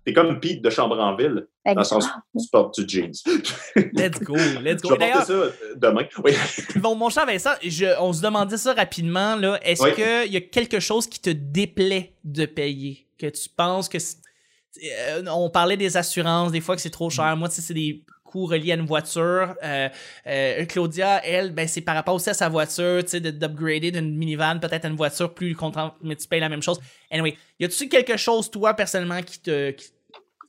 T'es 0.04 0.12
comme 0.12 0.40
Pete 0.40 0.62
de 0.62 0.70
Chambre 0.70 0.98
en 0.98 1.16
Ville. 1.16 1.46
Dans 1.74 1.80
le 1.80 1.84
sens 1.84 2.08
où 2.34 2.40
tu 2.40 2.48
portes 2.48 2.80
du 2.80 2.88
jeans. 2.88 3.12
let's 3.92 4.20
go, 4.20 4.34
let's 4.62 4.80
go. 4.80 4.90
Je 4.90 4.98
vais 4.98 5.10
porter 5.10 5.26
ça 5.26 5.32
euh, 5.32 5.50
demain. 5.76 6.04
Oui. 6.24 6.32
bon, 6.76 6.94
mon 6.94 7.10
cher 7.10 7.26
Vincent, 7.26 7.50
je, 7.62 7.86
on 8.00 8.12
se 8.12 8.22
demandait 8.22 8.56
ça 8.56 8.72
rapidement. 8.72 9.36
Là. 9.36 9.58
Est-ce 9.62 9.86
qu'il 9.94 10.32
y 10.32 10.36
a 10.36 10.40
quelque 10.40 10.80
chose 10.80 11.06
qui 11.06 11.20
te 11.20 11.30
déplaît? 11.30 12.12
De 12.32 12.46
payer? 12.46 13.06
Que 13.18 13.26
tu 13.26 13.48
penses 13.48 13.88
que... 13.88 13.98
Euh, 13.98 15.24
on 15.28 15.50
parlait 15.50 15.76
des 15.76 15.96
assurances, 15.96 16.52
des 16.52 16.60
fois 16.60 16.76
que 16.76 16.82
c'est 16.82 16.90
trop 16.90 17.10
cher. 17.10 17.36
Moi, 17.36 17.48
c'est 17.50 17.74
des 17.74 18.04
coûts 18.22 18.46
reliés 18.46 18.72
à 18.72 18.74
une 18.74 18.86
voiture. 18.86 19.54
Euh, 19.64 20.64
Claudia, 20.66 21.24
elle, 21.24 21.52
ben, 21.52 21.66
c'est 21.66 21.80
par 21.80 21.94
rapport 21.94 22.14
aussi 22.14 22.30
à 22.30 22.34
sa 22.34 22.48
voiture, 22.48 23.02
tu 23.02 23.10
sais, 23.10 23.20
d'upgrader 23.20 23.90
d'une 23.90 24.16
minivan 24.16 24.60
peut-être 24.60 24.84
à 24.84 24.88
une 24.88 24.96
voiture 24.96 25.32
plus 25.34 25.54
contente, 25.56 25.94
mais 26.02 26.14
tu 26.14 26.28
payes 26.28 26.40
la 26.40 26.50
même 26.50 26.62
chose. 26.62 26.78
Anyway, 27.10 27.36
y 27.58 27.64
a-tu 27.64 27.88
quelque 27.88 28.16
chose, 28.16 28.50
toi, 28.50 28.74
personnellement, 28.74 29.22
qui 29.22 29.40
te, 29.40 29.74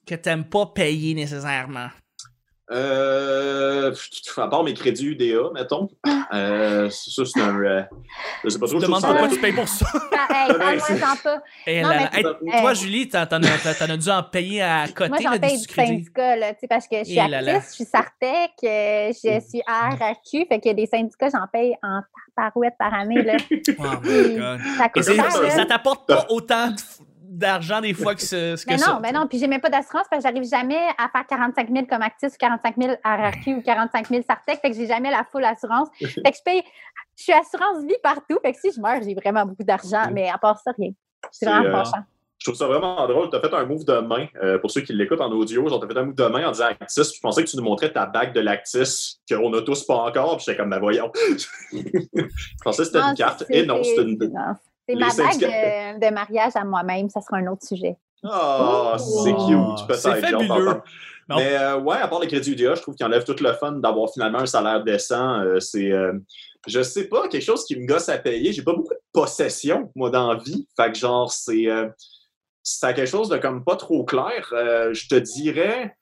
que 0.05 0.15
t'aimes 0.15 0.45
pas 0.45 0.65
payer 0.65 1.13
nécessairement? 1.13 1.87
Euh, 2.71 3.93
à 4.37 4.47
part 4.47 4.63
mes 4.63 4.75
crédits 4.75 5.07
UDA, 5.07 5.49
mettons. 5.53 5.89
Euh, 6.33 6.89
ça, 6.89 7.23
c'est 7.25 7.41
un. 7.41 7.59
Euh, 7.59 7.81
je 8.43 8.49
sais 8.49 8.59
pas 8.59 8.67
trop. 8.67 8.79
Je 8.79 8.85
demande 8.85 9.01
pourquoi 9.01 9.27
tu 9.27 9.39
payes 9.39 9.53
pour 9.53 9.67
ça. 9.67 9.87
hey, 11.65 11.81
moi, 11.81 12.59
toi, 12.61 12.73
Julie, 12.75 13.09
t'en 13.09 13.25
as, 13.25 13.97
dû 13.97 14.09
en 14.09 14.23
payer 14.23 14.61
à 14.61 14.87
côté. 14.87 15.09
Moi, 15.09 15.19
j'en 15.21 15.39
paye 15.39 15.57
du 15.57 15.73
syndicat, 15.73 16.35
là, 16.35 16.53
parce 16.69 16.87
que 16.87 16.99
je 16.99 17.03
suis 17.05 17.19
actrice, 17.19 17.69
je 17.69 17.73
suis 17.73 17.85
Sartec, 17.85 18.51
euh, 18.63 19.11
je 19.11 19.37
mm. 19.37 19.41
suis 19.41 19.61
RAQ, 19.67 20.45
fait 20.47 20.59
que 20.59 20.73
des 20.73 20.85
syndicats, 20.85 21.29
j'en 21.33 21.47
paye 21.51 21.75
en 21.81 22.01
parouette 22.35 22.75
par 22.77 22.93
année. 22.93 23.23
Là. 23.23 23.37
Oh 23.79 23.83
my 24.03 24.35
God. 24.35 24.59
Ça, 24.77 24.89
coûte 24.89 25.03
cher, 25.03 25.51
ça 25.51 25.65
t'apporte 25.65 26.07
pas 26.07 26.25
autant 26.29 26.71
de 26.71 26.79
d'argent 27.39 27.81
des 27.81 27.93
fois 27.93 28.13
que 28.13 28.21
ce, 28.21 28.63
que 28.63 28.69
mais 28.69 28.77
non, 28.77 28.83
ça. 28.83 28.99
Mais 29.01 29.11
non, 29.11 29.27
puis 29.27 29.39
j'ai 29.39 29.47
même 29.47 29.61
pas 29.61 29.69
d'assurance 29.69 30.05
parce 30.09 30.23
que 30.23 30.29
j'arrive 30.29 30.47
jamais 30.47 30.79
à 30.97 31.09
faire 31.09 31.25
45 31.27 31.69
000 31.71 31.85
comme 31.89 32.01
actif 32.01 32.33
ou 32.33 32.37
45 32.37 32.75
000 32.77 32.95
RRQ 33.03 33.55
ou 33.55 33.61
45 33.61 34.07
000 34.07 34.21
Sartec, 34.27 34.59
fait 34.61 34.69
que 34.69 34.75
j'ai 34.75 34.87
jamais 34.87 35.09
la 35.09 35.23
full 35.23 35.43
assurance. 35.43 35.87
fait 35.99 36.07
que 36.07 36.37
je 36.37 36.43
paye, 36.43 36.61
je 37.17 37.23
suis 37.23 37.33
assurance 37.33 37.83
vie 37.85 37.97
partout, 38.03 38.37
fait 38.43 38.53
que 38.53 38.59
si 38.59 38.71
je 38.75 38.79
meurs, 38.79 39.01
j'ai 39.03 39.15
vraiment 39.15 39.45
beaucoup 39.45 39.63
d'argent, 39.63 40.09
mais 40.11 40.29
à 40.29 40.37
part 40.37 40.59
ça, 40.59 40.71
rien. 40.77 40.91
C'est 41.31 41.45
vraiment 41.45 41.79
euh, 41.79 41.83
Je 42.37 42.45
trouve 42.45 42.55
ça 42.55 42.67
vraiment 42.67 43.07
drôle. 43.07 43.29
Tu 43.29 43.35
as 43.35 43.41
fait 43.41 43.53
un 43.53 43.65
move 43.65 43.85
de 43.85 43.99
main, 43.99 44.27
euh, 44.41 44.57
pour 44.57 44.71
ceux 44.71 44.81
qui 44.81 44.93
l'écoutent 44.93 45.21
en 45.21 45.31
audio, 45.31 45.67
genre, 45.67 45.79
tu 45.79 45.85
as 45.85 45.89
fait 45.89 45.99
un 45.99 46.05
move 46.05 46.15
de 46.15 46.25
main 46.25 46.47
en 46.47 46.51
disant 46.51 46.65
Actis. 46.65 47.15
Je 47.15 47.19
pensais 47.19 47.43
que 47.43 47.49
tu 47.49 47.57
nous 47.57 47.63
montrais 47.63 47.91
ta 47.91 48.05
bague 48.05 48.33
de 48.33 48.39
Lactis, 48.39 49.19
qu'on 49.29 49.53
a 49.53 49.61
tous 49.61 49.83
pas 49.85 49.95
encore, 49.95 50.37
puis 50.37 50.45
j'étais 50.45 50.57
comme, 50.57 50.69
ben 50.69 50.79
voyons. 50.79 51.11
je 51.71 51.77
pensais 52.63 52.83
que 52.83 52.87
c'était 52.87 52.99
une 52.99 53.15
carte. 53.15 53.45
Et 53.49 53.65
non, 53.65 53.83
c'était 53.83 54.03
une. 54.03 54.33
C'est 54.89 54.95
ma 54.95 55.13
bague 55.13 55.99
de, 55.99 56.13
mariage 56.13 56.53
à 56.55 56.63
moi-même, 56.63 57.09
ça 57.09 57.21
sera 57.21 57.37
un 57.37 57.47
autre 57.47 57.65
sujet. 57.65 57.95
Ah, 58.23 58.97
c'est 58.97 59.31
cute, 59.31 59.87
peut-être. 59.87 59.99
C'est 59.99 60.21
fabuleux. 60.21 60.81
Mais 61.29 61.55
euh, 61.55 61.79
ouais, 61.79 61.97
à 61.97 62.07
part 62.07 62.19
les 62.21 62.27
crédits 62.27 62.53
UDA, 62.53 62.73
je 62.73 62.81
trouve 62.81 62.95
qu'il 62.95 63.05
enlève 63.05 63.23
tout 63.23 63.35
le 63.39 63.53
fun 63.53 63.73
d'avoir 63.73 64.09
finalement 64.11 64.39
un 64.39 64.47
salaire 64.47 64.83
décent. 64.83 65.41
Euh, 65.41 65.59
c'est, 65.59 65.91
euh, 65.91 66.13
je 66.67 66.81
sais 66.81 67.07
pas, 67.07 67.27
quelque 67.27 67.43
chose 67.43 67.65
qui 67.65 67.75
me 67.77 67.85
gosse 67.85 68.09
à 68.09 68.17
payer. 68.17 68.51
J'ai 68.51 68.63
pas 68.63 68.73
beaucoup 68.73 68.95
de 68.95 68.99
possessions, 69.13 69.91
moi, 69.95 70.09
dans 70.09 70.33
la 70.33 70.39
vie. 70.39 70.67
Fait 70.75 70.91
que 70.91 70.97
genre, 70.97 71.31
c'est 71.31 71.67
ça 72.63 72.87
a 72.87 72.93
quelque 72.93 73.09
chose 73.09 73.29
de 73.29 73.37
comme 73.37 73.63
pas 73.63 73.75
trop 73.75 74.03
clair. 74.03 74.49
Euh, 74.53 74.93
je 74.93 75.07
te 75.07 75.15
dirais. 75.15 75.95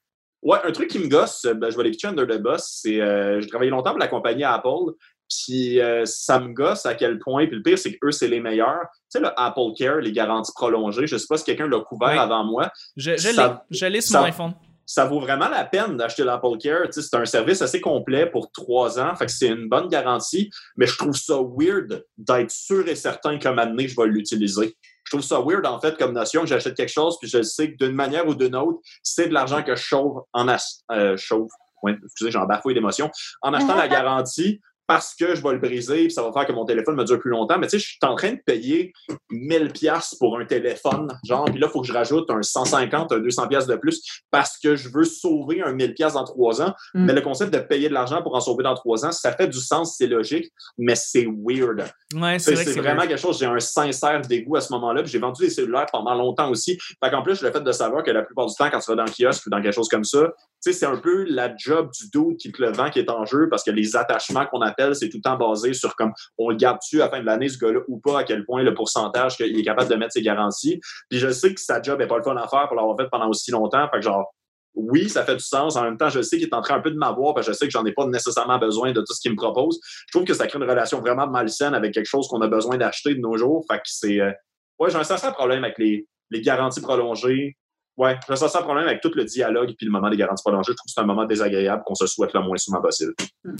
Ouais, 0.44 0.60
un 0.64 0.72
truc 0.72 0.90
qui 0.90 1.00
me 1.00 1.08
gosse, 1.08 1.48
ben, 1.56 1.72
je 1.72 1.78
vais 1.78 1.84
les 1.84 2.06
under 2.06 2.28
the 2.28 2.40
bus, 2.40 2.62
c'est. 2.62 3.02
Euh, 3.02 3.42
j'ai 3.42 3.48
travaillé 3.48 3.72
longtemps 3.72 3.92
pour 3.92 4.00
la 4.00 4.08
compagnie 4.08 4.44
Apple. 4.44 4.94
Puis 5.30 5.80
euh, 5.82 6.04
ça 6.06 6.40
me 6.40 6.54
gosse 6.54 6.86
à 6.86 6.96
quel 6.96 7.20
point. 7.20 7.46
Puis 7.48 7.56
le 7.58 7.62
pire, 7.64 7.78
c'est 7.78 7.98
qu'eux, 7.98 8.12
c'est 8.12 8.28
les 8.28 8.40
meilleurs. 8.40 8.86
Tu 9.12 9.18
sais, 9.18 9.20
le 9.20 9.30
Apple 9.38 9.74
Care, 9.78 9.98
les 9.98 10.12
garanties 10.12 10.52
prolongées, 10.56 11.08
je 11.08 11.18
sais 11.18 11.26
pas 11.28 11.38
si 11.38 11.44
quelqu'un 11.44 11.68
l'a 11.68 11.80
couvert 11.82 12.10
Oui. 12.12 12.18
avant 12.18 12.44
moi. 12.44 12.72
Je, 12.96 13.12
je 13.18 13.30
Ça- 13.32 13.62
l'ai. 13.70 13.78
Je 13.78 13.86
l'ai 13.86 14.02
sur 14.02 14.12
ça- 14.14 14.20
mon 14.22 14.26
iPhone. 14.28 14.54
ça 14.86 15.04
vaut 15.06 15.20
vraiment 15.20 15.50
la 15.50 15.66
peine 15.66 15.98
d'acheter 15.98 16.24
l'Apple 16.24 16.58
Care. 16.62 16.84
Tu 16.86 16.94
sais, 16.94 17.02
C'est 17.02 17.18
un 17.18 17.26
service 17.26 17.62
assez 17.62 17.82
complet 17.82 18.26
pour 18.26 18.52
trois 18.52 19.00
ans. 19.00 19.16
Fait 19.16 19.26
que 19.26 19.32
c'est 19.32 19.50
une 19.50 19.68
bonne 19.68 19.90
garantie. 19.90 20.50
Mais 20.78 20.88
je 20.88 20.98
trouve 20.98 21.16
ça 21.16 21.36
weird 21.42 22.06
d'être 22.18 22.52
sûr 22.52 22.88
et 22.88 22.96
certain 22.96 23.38
qu'à 23.38 23.50
un 23.50 23.54
moment 23.54 23.68
donné, 23.68 23.88
je 23.90 23.96
vais 24.00 24.08
l'utiliser. 24.08 24.78
Je 25.04 25.12
trouve 25.12 25.24
ça 25.24 25.40
weird, 25.40 25.66
en 25.66 25.80
fait, 25.80 25.98
comme 25.98 26.12
notion 26.14 26.42
que 26.42 26.48
j'achète 26.48 26.76
quelque 26.76 26.92
chose, 26.92 27.18
puis 27.20 27.30
je 27.30 27.42
sais 27.42 27.72
que 27.72 27.78
d'une 27.86 27.96
manière 27.96 28.28
ou 28.28 28.36
d'une 28.36 28.56
autre, 28.58 28.80
c'est 29.04 29.28
de 29.30 29.34
l'argent 29.34 29.64
que 29.64 29.74
je 29.76 29.82
sauve 29.86 30.24
en 30.34 30.48
ach- 30.50 30.62
euh, 30.92 31.16
sauve. 31.18 31.50
Ouais, 31.84 31.96
excusez, 32.04 32.32
j'en 32.32 32.46
bafouille 32.46 32.74
d'émotion. 32.74 33.10
En 33.42 33.54
achetant 33.54 33.76
la 33.76 33.88
garantie, 33.88 34.60
parce 34.88 35.14
que 35.16 35.36
je 35.36 35.44
vais 35.44 35.52
le 35.52 35.60
briser, 35.60 36.04
puis 36.04 36.12
ça 36.12 36.24
va 36.24 36.32
faire 36.32 36.46
que 36.46 36.54
mon 36.54 36.66
téléphone 36.66 36.96
me 36.96 37.04
dure 37.04 37.20
plus 37.20 37.32
longtemps. 37.32 37.60
Mais 37.60 37.68
tu 37.68 37.72
sais, 37.72 37.80
je 37.80 37.88
suis 37.90 37.98
en 38.04 38.16
train 38.16 38.32
de 38.32 38.40
payer 38.46 38.94
1000 39.30 39.74
pièces 39.74 40.16
pour 40.18 40.40
un 40.40 40.46
téléphone, 40.46 41.10
genre, 41.26 41.46
puis 41.46 41.60
là, 41.60 41.68
il 41.70 41.72
faut 41.72 41.82
que 41.82 41.88
je 41.88 41.94
rajoute 41.94 42.30
un 42.32 42.42
150, 42.42 43.12
un 43.12 43.20
200 43.20 43.48
pièces 43.48 43.68
de 43.68 43.76
plus 43.76 44.02
parce 44.32 44.58
que 44.58 44.76
je 44.76 44.90
veux 44.90 45.04
sauver 45.04 45.62
un 45.62 45.74
1000 45.74 45.94
pièces 45.94 46.14
dans 46.14 46.24
trois 46.24 46.62
ans. 46.62 46.74
Mm. 46.94 47.06
Mais 47.06 47.14
le 47.14 47.22
concept 47.22 47.54
de 47.54 47.60
payer 47.60 47.90
de 47.90 47.94
l'argent 47.94 48.22
pour 48.22 48.36
en 48.36 48.40
sauver 48.40 48.64
dans 48.64 48.76
trois 48.76 49.06
ans, 49.06 49.12
ça 49.12 49.34
fait 49.34 49.48
du 49.48 49.60
sens, 49.60 49.96
c'est 49.98 50.08
logique, 50.08 50.52
mais 50.78 50.96
c'est 50.96 51.26
weird. 51.26 51.84
Ouais, 52.16 52.40
c'est 52.40 52.54
vrai 52.54 52.64
que 52.64 52.70
vraiment 52.72 52.96
weird. 52.96 53.10
quelque 53.10 53.22
chose, 53.22 53.40
j'ai 53.40 53.46
un 53.46 53.60
sincère 53.60 54.22
dégoût 54.22 54.56
à 54.56 54.62
ce 54.62 54.72
moment-là. 54.74 55.04
J'ai 55.04 55.20
vendu 55.20 55.44
des 55.44 55.50
cellulaires 55.50 55.88
pendant 55.92 56.16
longtemps 56.16 56.50
aussi. 56.50 56.78
Fait 57.04 57.12
qu'en 57.12 57.24
plus, 57.24 57.42
le 57.42 57.52
fait 57.52 57.62
de 57.62 57.72
savoir 57.74 58.04
que 58.04 58.12
la 58.12 58.24
plupart 58.24 58.46
du 58.46 58.56
temps, 58.56 58.70
quand 58.70 58.80
tu 58.80 58.92
vas 58.92 58.96
dans 58.96 59.06
le 59.06 59.12
kiosque 59.12 59.46
ou 59.48 59.50
dans 59.50 59.62
quelque 59.62 59.76
chose 59.76 59.90
comme 59.90 60.06
ça, 60.06 60.32
sais, 60.62 60.74
c'est 60.74 60.86
un 60.86 60.98
peu 60.98 61.24
la 61.26 61.56
job 61.56 61.90
du 61.92 62.10
dos 62.12 62.34
qui 62.40 62.52
te 62.52 62.62
le 62.62 62.72
vend 62.72 62.90
qui 62.90 63.00
est 63.00 63.10
en 63.10 63.26
jeu 63.26 63.48
parce 63.50 63.64
que 63.64 63.72
les 63.72 63.96
attachements 63.96 64.46
qu'on 64.46 64.62
appelle, 64.62 64.96
c'est 64.96 65.10
tout 65.10 65.18
le 65.18 65.22
temps 65.22 65.38
basé 65.38 65.74
sur 65.74 65.96
comme 65.96 66.12
on 66.38 66.50
le 66.50 66.56
garde-tu 66.56 67.02
à 67.02 67.06
la 67.06 67.12
fin 67.12 67.20
de 67.20 67.26
l'année, 67.26 67.50
ce 67.50 67.58
gars-là, 67.58 67.80
ou 67.88 68.00
pas, 68.00 68.20
à 68.20 68.24
quel 68.24 68.46
point 68.46 68.64
le 68.64 68.74
pourcentage 68.74 69.38
qu'il 69.38 69.58
est 69.58 69.64
capable 69.64 69.90
de 69.90 69.96
mettre 69.96 70.14
ses 70.14 70.22
garanties. 70.22 70.80
Puis 71.10 71.20
je 71.20 71.30
sais 71.30 71.54
que 71.54 71.62
sa 71.62 71.82
job 71.82 72.00
n'est 72.00 72.08
pas 72.08 72.18
le 72.18 72.24
fun 72.24 72.36
à 72.36 72.48
faire 72.48 72.68
pour 72.68 72.76
l'avoir 72.76 72.96
fait 72.98 73.08
pendant 73.10 73.30
aussi 73.30 73.52
longtemps. 73.52 73.88
Fait 73.90 73.98
que 73.98 74.04
genre, 74.04 74.34
oui, 74.74 75.10
ça 75.10 75.24
fait 75.24 75.36
du 75.36 75.44
sens. 75.44 75.76
En 75.76 75.84
même 75.84 75.98
temps, 75.98 76.10
je 76.10 76.22
sais 76.22 76.38
qu'il 76.38 76.48
est 76.48 76.54
en 76.54 76.62
train 76.62 76.76
un 76.76 76.82
peu 76.82 76.92
de 76.92 76.98
m'avoir 76.98 77.34
parce 77.34 77.48
que 77.48 77.54
je 77.54 77.58
sais 77.58 77.66
que 77.66 77.72
j'en 77.72 77.86
ai 77.86 77.94
pas 77.94 78.06
nécessairement 78.06 78.60
besoin 78.60 78.92
de 78.92 79.00
tout 79.02 79.14
ce 79.14 79.20
qu'il 79.22 79.32
me 79.32 79.38
propose. 79.38 79.80
Je 79.84 80.12
trouve 80.18 80.26
que 80.26 80.34
ça 80.36 80.46
crée 80.48 80.60
une 80.60 80.70
relation 80.70 81.00
vraiment 81.00 81.28
malsaine 81.28 81.74
avec 81.74 81.94
quelque 81.94 82.06
chose 82.06 82.28
qu'on 82.28 82.42
a 82.42 82.48
besoin 82.48 82.78
d'acheter 82.78 83.16
de 83.16 83.20
nos 83.20 83.38
jours. 83.38 83.66
Fait 83.70 83.78
que 83.78 83.84
c'est. 83.86 84.20
euh, 84.22 84.32
Ouais, 84.80 84.92
j'ai 84.92 84.98
un 84.98 85.04
certain 85.04 85.32
problème 85.32 85.64
avec 85.64 85.80
les, 85.80 86.08
les 86.30 86.42
garanties 86.42 86.82
prolongées. 86.82 87.58
Ouais, 87.98 88.16
j'ai 88.28 88.34
un 88.34 88.36
certain 88.36 88.62
problème 88.62 88.86
avec 88.88 89.02
tout 89.02 89.12
le 89.16 89.26
dialogue 89.26 89.74
puis 89.76 89.86
le 89.88 89.92
moment 89.92 90.10
des 90.10 90.18
garanties 90.18 90.44
prolongées. 90.44 90.72
Je 90.72 90.76
trouve 90.76 90.86
que 90.86 90.92
c'est 90.94 91.02
un 91.02 91.06
moment 91.06 91.26
désagréable 91.26 91.82
qu'on 91.86 91.96
se 91.96 92.06
souhaite 92.06 92.32
le 92.34 92.42
moins 92.42 92.58
souvent 92.58 92.80
possible. 92.82 93.14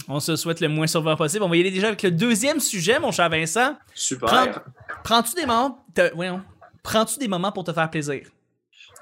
On 0.08 0.20
se 0.20 0.36
souhaite 0.36 0.60
le 0.60 0.68
moins 0.68 0.86
souvent 0.86 1.16
possible. 1.16 1.42
On 1.42 1.48
va 1.48 1.56
y 1.56 1.60
aller 1.60 1.72
déjà 1.72 1.88
avec 1.88 2.02
le 2.04 2.12
deuxième 2.12 2.60
sujet, 2.60 3.00
mon 3.00 3.10
cher 3.10 3.28
Vincent. 3.28 3.76
Super. 3.94 4.28
Prends- 4.28 4.62
Prends-tu 5.02 5.34
des 5.34 5.44
moments. 5.46 5.84
te- 5.94 6.14
voyons. 6.14 6.40
Prends-tu 6.84 7.18
des 7.18 7.26
moments 7.28 7.50
pour 7.50 7.64
te 7.64 7.72
faire 7.72 7.90
plaisir? 7.90 8.28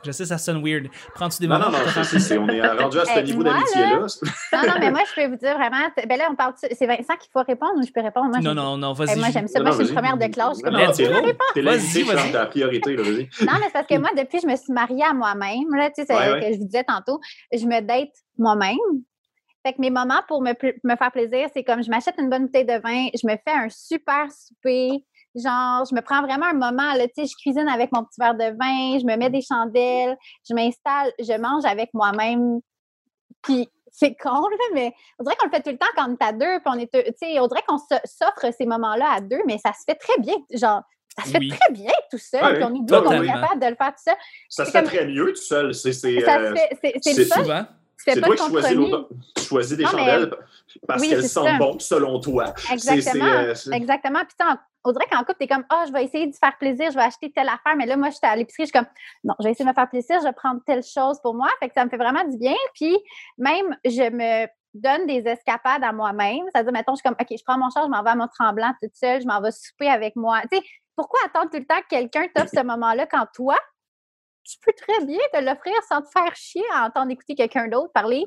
Je 0.07 0.13
sais, 0.13 0.25
ça 0.25 0.39
sonne 0.39 0.63
weird. 0.65 0.87
Prends-tu 1.15 1.41
des 1.41 1.49
Non, 1.49 1.59
moments 1.59 1.71
non, 1.73 1.79
non, 1.79 2.05
c'est- 2.05 2.19
c'est- 2.19 2.39
on 2.39 2.49
est 2.49 2.61
rendu 2.67 2.99
à 2.99 3.05
ce 3.05 3.21
niveau 3.21 3.43
d'amitié-là. 3.43 3.99
Non, 3.99 4.69
non, 4.69 4.75
mais 4.79 4.91
moi, 4.91 5.01
je 5.11 5.15
peux 5.21 5.27
vous 5.29 5.37
dire 5.37 5.57
vraiment. 5.59 5.77
Ben 6.09 6.17
là, 6.19 6.29
on 6.31 6.35
parle. 6.37 6.55
C'est 6.57 6.87
Vincent 6.87 7.17
qu'il 7.21 7.31
faut 7.33 7.43
répondre 7.43 7.75
ou 7.79 7.83
je 7.87 7.93
peux 7.93 8.01
répondre? 8.03 8.29
Moi, 8.29 8.39
Non, 8.39 8.51
je- 8.51 8.55
non, 8.57 8.77
non, 8.79 8.93
vas-y. 8.93 9.19
moi, 9.19 9.29
j'aime 9.33 9.49
ça. 9.49 9.59
Non, 9.59 9.65
Moi, 9.67 9.73
non, 9.75 9.79
je 9.81 9.85
suis 9.85 9.93
une 9.93 10.01
première 10.01 10.17
de 10.17 10.33
classe. 10.33 10.49
Je 10.51 10.55
suis 10.55 10.63
comme, 10.63 10.73
Non, 10.75 10.87
oh, 10.89 10.93
t'es 11.55 11.63
l'invité, 11.63 12.01
je 12.01 12.07
vas-y. 12.07 12.19
chante 12.19 12.33
ta 12.33 12.47
priorité, 12.47 12.97
là, 12.97 13.03
vas-y. 13.03 13.29
Non, 13.45 13.53
mais 13.59 13.67
c'est 13.67 13.73
parce 13.73 13.87
que 13.87 13.99
moi, 13.99 14.11
depuis, 14.17 14.41
je 14.41 14.47
me 14.47 14.57
suis 14.57 14.73
mariée 14.73 15.05
à 15.05 15.13
moi-même, 15.13 15.75
là, 15.75 15.89
tu 15.91 16.05
sais, 16.05 16.07
c'est 16.07 16.41
que 16.41 16.53
je 16.55 16.59
vous 16.59 16.65
disais 16.67 16.85
tantôt, 16.85 17.21
je 17.53 17.65
me 17.67 17.81
date 17.81 18.11
moi-même. 18.39 18.77
Fait 19.65 19.73
que 19.73 19.81
mes 19.81 19.91
moments 19.91 20.21
pour 20.29 20.41
me, 20.43 20.53
pl- 20.53 20.79
me 20.85 20.95
faire 20.95 21.11
plaisir, 21.11 21.49
c'est 21.53 21.65
comme 21.65 21.83
je 21.83 21.91
m'achète 21.91 22.15
une 22.19 22.31
bonne 22.31 22.45
bouteille 22.47 22.65
de 22.67 22.79
vin, 22.81 23.09
je 23.21 23.27
me 23.27 23.33
fais 23.33 23.51
un 23.57 23.69
super 23.69 24.27
souper, 24.31 25.05
genre, 25.37 25.85
je 25.89 25.95
me 25.95 26.01
prends 26.01 26.23
vraiment 26.23 26.47
un 26.47 26.53
moment, 26.55 26.95
là, 26.95 27.07
tu 27.09 27.13
sais, 27.19 27.27
je 27.27 27.37
cuisine 27.37 27.69
avec 27.69 27.93
mon 27.93 28.05
petit 28.05 28.19
verre 28.19 28.35
de 28.35 28.45
vin, 28.59 28.99
je 28.99 29.05
me 29.05 29.17
mets 29.17 29.31
des 29.31 29.43
chandelles, 29.43 30.17
je 30.49 30.55
m'installe, 30.55 31.13
je 31.19 31.39
mange 31.39 31.65
avec 31.65 31.91
moi-même. 31.95 32.61
Puis 33.43 33.69
c'est 33.93 34.15
con, 34.15 34.31
là, 34.49 34.57
mais 34.75 34.93
on 35.19 35.25
dirait 35.25 35.37
qu'on 35.37 35.47
le 35.47 35.53
fait 35.53 35.63
tout 35.63 35.71
le 35.71 35.79
temps 35.79 35.87
quand 35.97 36.09
on 36.09 36.13
est 36.15 36.23
à 36.23 36.33
deux, 36.33 36.61
puis 36.61 36.67
on 36.67 36.79
est, 36.79 36.91
tu 36.93 37.13
sais, 37.19 37.39
on 37.41 37.47
dirait 37.47 37.63
qu'on 37.67 37.79
s'offre 37.79 38.53
ces 38.57 38.67
moments-là 38.67 39.07
à 39.17 39.21
deux, 39.21 39.41
mais 39.47 39.59
ça 39.59 39.73
se 39.73 39.85
fait 39.87 39.95
très 39.95 40.19
bien, 40.21 40.35
genre, 40.53 40.83
ça 41.19 41.25
se 41.25 41.31
fait 41.31 41.39
Oui. 41.39 41.49
très 41.49 41.73
bien 41.73 41.91
tout 42.11 42.19
seul, 42.19 42.43
Ouais, 42.45 42.55
puis 42.57 42.65
on 42.65 42.75
est 42.75 42.81
deux, 42.87 42.97
totalement. 42.97 43.19
on 43.21 43.23
est 43.23 43.27
capable 43.41 43.61
de 43.61 43.67
le 43.69 43.75
faire 43.77 43.89
tout 43.95 44.03
seul. 44.05 44.15
Ça 44.51 44.65
se 44.67 44.71
fait 44.71 44.79
comme- 44.81 44.89
très 44.89 45.07
mieux 45.07 45.29
tout 45.33 45.37
seul. 45.43 45.73
C'est 45.75 45.89
euh, 46.05 46.51
le 46.51 47.25
fun, 47.25 47.43
Souvent. 47.43 47.65
c'est 47.97 48.21
toi 48.21 48.37
qui 48.37 48.51
choisis, 48.51 48.79
choisis 49.49 49.77
des 49.79 49.85
Non, 49.85 49.91
mais- 49.95 49.99
chandelles 49.99 50.31
parce 50.87 51.01
Oui, 51.03 51.09
qu'elles 51.09 51.27
sentent 51.29 51.47
ça. 51.49 51.57
bon 51.59 51.79
selon 51.79 52.21
toi. 52.21 52.53
Exactement. 52.71 53.25
euh, 53.25 53.55
Exactement. 53.73 54.21
Puis, 54.29 54.47
en- 54.47 54.57
on 54.87 54.93
dirait 54.93 55.07
qu'en 55.11 55.19
couple, 55.19 55.35
t'es 55.41 55.49
comme, 55.49 55.65
ah, 55.69 55.85
je 55.87 55.93
vais 55.93 56.05
essayer 56.05 56.29
de 56.29 56.35
faire 56.35 56.57
plaisir, 56.59 56.91
je 56.93 56.97
vais 56.97 57.03
acheter 57.03 57.33
telle 57.33 57.49
affaire. 57.49 57.75
Mais 57.77 57.87
là, 57.87 57.97
moi, 57.97 58.11
j'étais 58.11 58.29
à 58.29 58.37
l'épicerie, 58.37 58.63
je 58.63 58.67
suis 58.67 58.73
comme, 58.73 58.87
non, 59.25 59.35
je 59.41 59.45
vais 59.45 59.51
essayer 59.51 59.65
de 59.65 59.71
me 59.71 59.75
faire 59.75 59.91
plaisir, 59.91 60.21
je 60.21 60.25
vais 60.25 60.33
prendre 60.33 60.61
telle 60.65 60.85
chose 60.85 61.21
pour 61.21 61.35
moi. 61.35 61.49
Fait 61.59 61.69
que 61.69 61.75
ça 61.75 61.85
me 61.85 61.91
fait 61.91 61.97
vraiment 61.97 62.23
du 62.23 62.39
bien. 62.39 62.55
Puis, 62.75 62.97
même, 63.37 63.77
je 63.85 64.09
me 64.11 64.47
donne 64.75 65.07
des 65.07 65.27
escapades 65.27 65.83
à 65.83 65.93
moi-même. 65.93 66.45
C'est-à-dire, 66.53 66.73
mettons, 66.73 66.93
je 66.93 66.99
suis 66.99 67.03
comme, 67.03 67.17
OK, 67.21 67.27
je 67.37 67.43
prends 67.45 67.59
mon 67.59 67.69
char, 67.71 67.85
je 67.85 67.91
m'en 67.91 68.03
vais 68.05 68.11
à 68.11 68.15
Mont-Tremblant 68.15 68.75
toute 68.81 68.95
seule, 68.95 69.21
je 69.23 69.27
m'en 69.27 69.41
vais 69.41 69.51
souper 69.51 69.89
avec 69.89 70.15
moi. 70.15 70.41
Tu 70.53 70.59
sais, 70.59 70.65
pourquoi 70.95 71.19
attendre 71.27 71.51
tout 71.51 71.59
le 71.59 71.67
temps 71.67 71.81
que 71.81 71.89
quelqu'un 71.89 72.27
t'offre 72.33 72.53
ce 72.55 72.63
moment-là 72.63 73.07
quand 73.07 73.27
toi, 73.35 73.59
tu 74.45 74.57
peux 74.65 74.73
très 74.73 75.05
bien 75.05 75.19
te 75.33 75.41
l'offrir 75.41 75.75
sans 75.89 76.01
te 76.01 76.09
faire 76.11 76.35
chier 76.37 76.65
à 76.73 76.87
entendre 76.87 77.11
écouter 77.11 77.35
quelqu'un 77.35 77.67
d'autre 77.67 77.93
parler? 77.93 78.25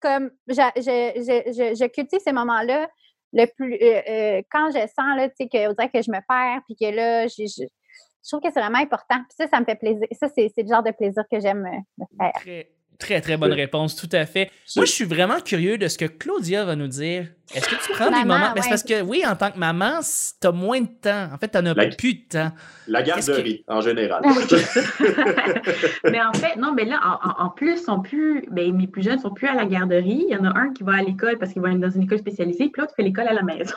Comme 0.00 0.30
je, 0.46 0.54
je, 0.76 0.82
je, 1.16 1.52
je, 1.52 1.74
je 1.74 1.86
cultive 1.86 2.20
ces 2.22 2.32
moments-là 2.32 2.88
le 3.32 3.46
plus 3.46 3.74
euh, 3.74 4.02
euh, 4.08 4.42
quand 4.50 4.70
je 4.70 4.80
sens 4.86 5.16
là, 5.16 5.28
tu 5.28 5.36
sais, 5.40 5.48
que 5.48 5.68
on 5.68 5.72
dirait 5.72 5.90
que 5.90 6.02
je 6.02 6.10
me 6.10 6.20
perds, 6.26 6.62
puis 6.66 6.76
que 6.76 6.94
là, 6.94 7.26
je, 7.26 7.44
je, 7.46 7.64
je 7.64 8.28
trouve 8.28 8.40
que 8.40 8.52
c'est 8.52 8.60
vraiment 8.60 8.78
important. 8.78 9.16
Puis 9.28 9.36
ça, 9.36 9.46
ça 9.48 9.60
me 9.60 9.64
fait 9.64 9.76
plaisir. 9.76 10.06
Ça, 10.12 10.28
c'est 10.28 10.52
le 10.56 10.68
genre 10.68 10.82
de 10.82 10.92
plaisir 10.92 11.24
que 11.30 11.40
j'aime 11.40 11.66
euh, 11.66 12.04
faire. 12.18 12.66
Très, 12.98 13.20
très 13.20 13.36
bonne 13.36 13.52
réponse, 13.52 13.96
tout 13.96 14.08
à 14.12 14.26
fait. 14.26 14.50
Moi, 14.76 14.84
je 14.84 14.90
suis 14.92 15.04
vraiment 15.04 15.40
curieux 15.40 15.76
de 15.78 15.88
ce 15.88 15.98
que 15.98 16.04
Claudia 16.06 16.64
va 16.64 16.76
nous 16.76 16.86
dire. 16.88 17.26
Est-ce 17.54 17.68
que 17.68 17.74
tu 17.84 17.92
prends 17.92 18.06
des 18.06 18.12
Maman, 18.24 18.38
moments? 18.38 18.52
Ben, 18.54 18.62
c'est 18.62 18.70
parce 18.70 18.82
que, 18.82 19.02
oui, 19.02 19.22
en 19.26 19.36
tant 19.36 19.50
que 19.50 19.58
maman, 19.58 20.00
t'as 20.40 20.52
moins 20.52 20.80
de 20.80 20.86
temps. 20.86 21.28
En 21.34 21.36
fait, 21.38 21.48
t'en 21.48 21.66
as 21.66 21.74
La- 21.74 21.86
plus 21.88 22.14
de 22.14 22.20
temps. 22.28 22.52
La 22.88 23.02
que- 23.02 23.08
garderie, 23.08 23.62
en 23.68 23.80
général. 23.82 24.22
mais 26.04 26.20
en 26.22 26.32
fait, 26.32 26.56
non, 26.56 26.72
mais 26.72 26.84
là, 26.84 26.98
en, 27.38 27.50
plus, 27.50 27.84
sont 27.84 28.00
plus, 28.00 28.44
ben, 28.50 28.74
mes 28.74 28.86
plus 28.86 29.02
jeunes 29.02 29.18
sont 29.18 29.30
plus 29.32 29.48
à 29.48 29.54
la 29.54 29.66
garderie. 29.66 30.24
Il 30.28 30.32
y 30.32 30.36
en 30.36 30.44
a 30.44 30.56
un 30.58 30.72
qui 30.72 30.82
va 30.82 30.94
à 30.94 31.02
l'école 31.02 31.38
parce 31.38 31.52
qu'il 31.52 31.62
va 31.62 31.70
être 31.72 31.80
dans 31.80 31.90
une 31.90 32.02
école 32.02 32.18
spécialisée, 32.18 32.68
puis 32.72 32.80
l'autre 32.80 32.94
fait 32.96 33.02
l'école 33.02 33.28
à 33.28 33.34
la 33.34 33.42
maison. 33.42 33.74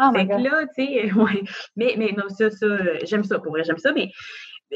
Oh 0.00 0.10
fait 0.14 0.26
que 0.26 0.32
là, 0.32 0.62
tu 0.76 0.84
sais, 0.86 1.12
ouais. 1.16 1.42
Mais, 1.76 1.94
mais 1.98 2.12
non, 2.16 2.24
ça, 2.28 2.50
ça, 2.50 2.66
j'aime 3.04 3.24
ça, 3.24 3.38
pour 3.38 3.52
vrai, 3.52 3.62
j'aime 3.64 3.78
ça, 3.78 3.92
mais 3.92 4.10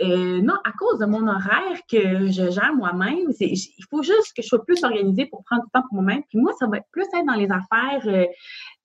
euh, 0.02 0.40
non, 0.42 0.54
à 0.64 0.72
cause 0.72 0.98
de 0.98 1.06
mon 1.06 1.26
horaire 1.28 1.78
que 1.90 2.26
je 2.26 2.50
gère 2.50 2.74
moi-même, 2.74 3.30
il 3.40 3.84
faut 3.90 4.02
juste 4.02 4.32
que 4.36 4.42
je 4.42 4.48
sois 4.48 4.64
plus 4.64 4.82
organisée 4.84 5.26
pour 5.26 5.44
prendre 5.44 5.62
du 5.64 5.70
temps 5.70 5.82
pour 5.88 6.02
moi-même. 6.02 6.22
Puis 6.28 6.38
moi, 6.38 6.52
ça 6.58 6.66
va 6.66 6.78
être 6.78 6.86
plus 6.90 7.02
être 7.04 7.26
dans 7.26 7.34
les 7.34 7.48
affaires, 7.50 8.02
euh, 8.06 8.26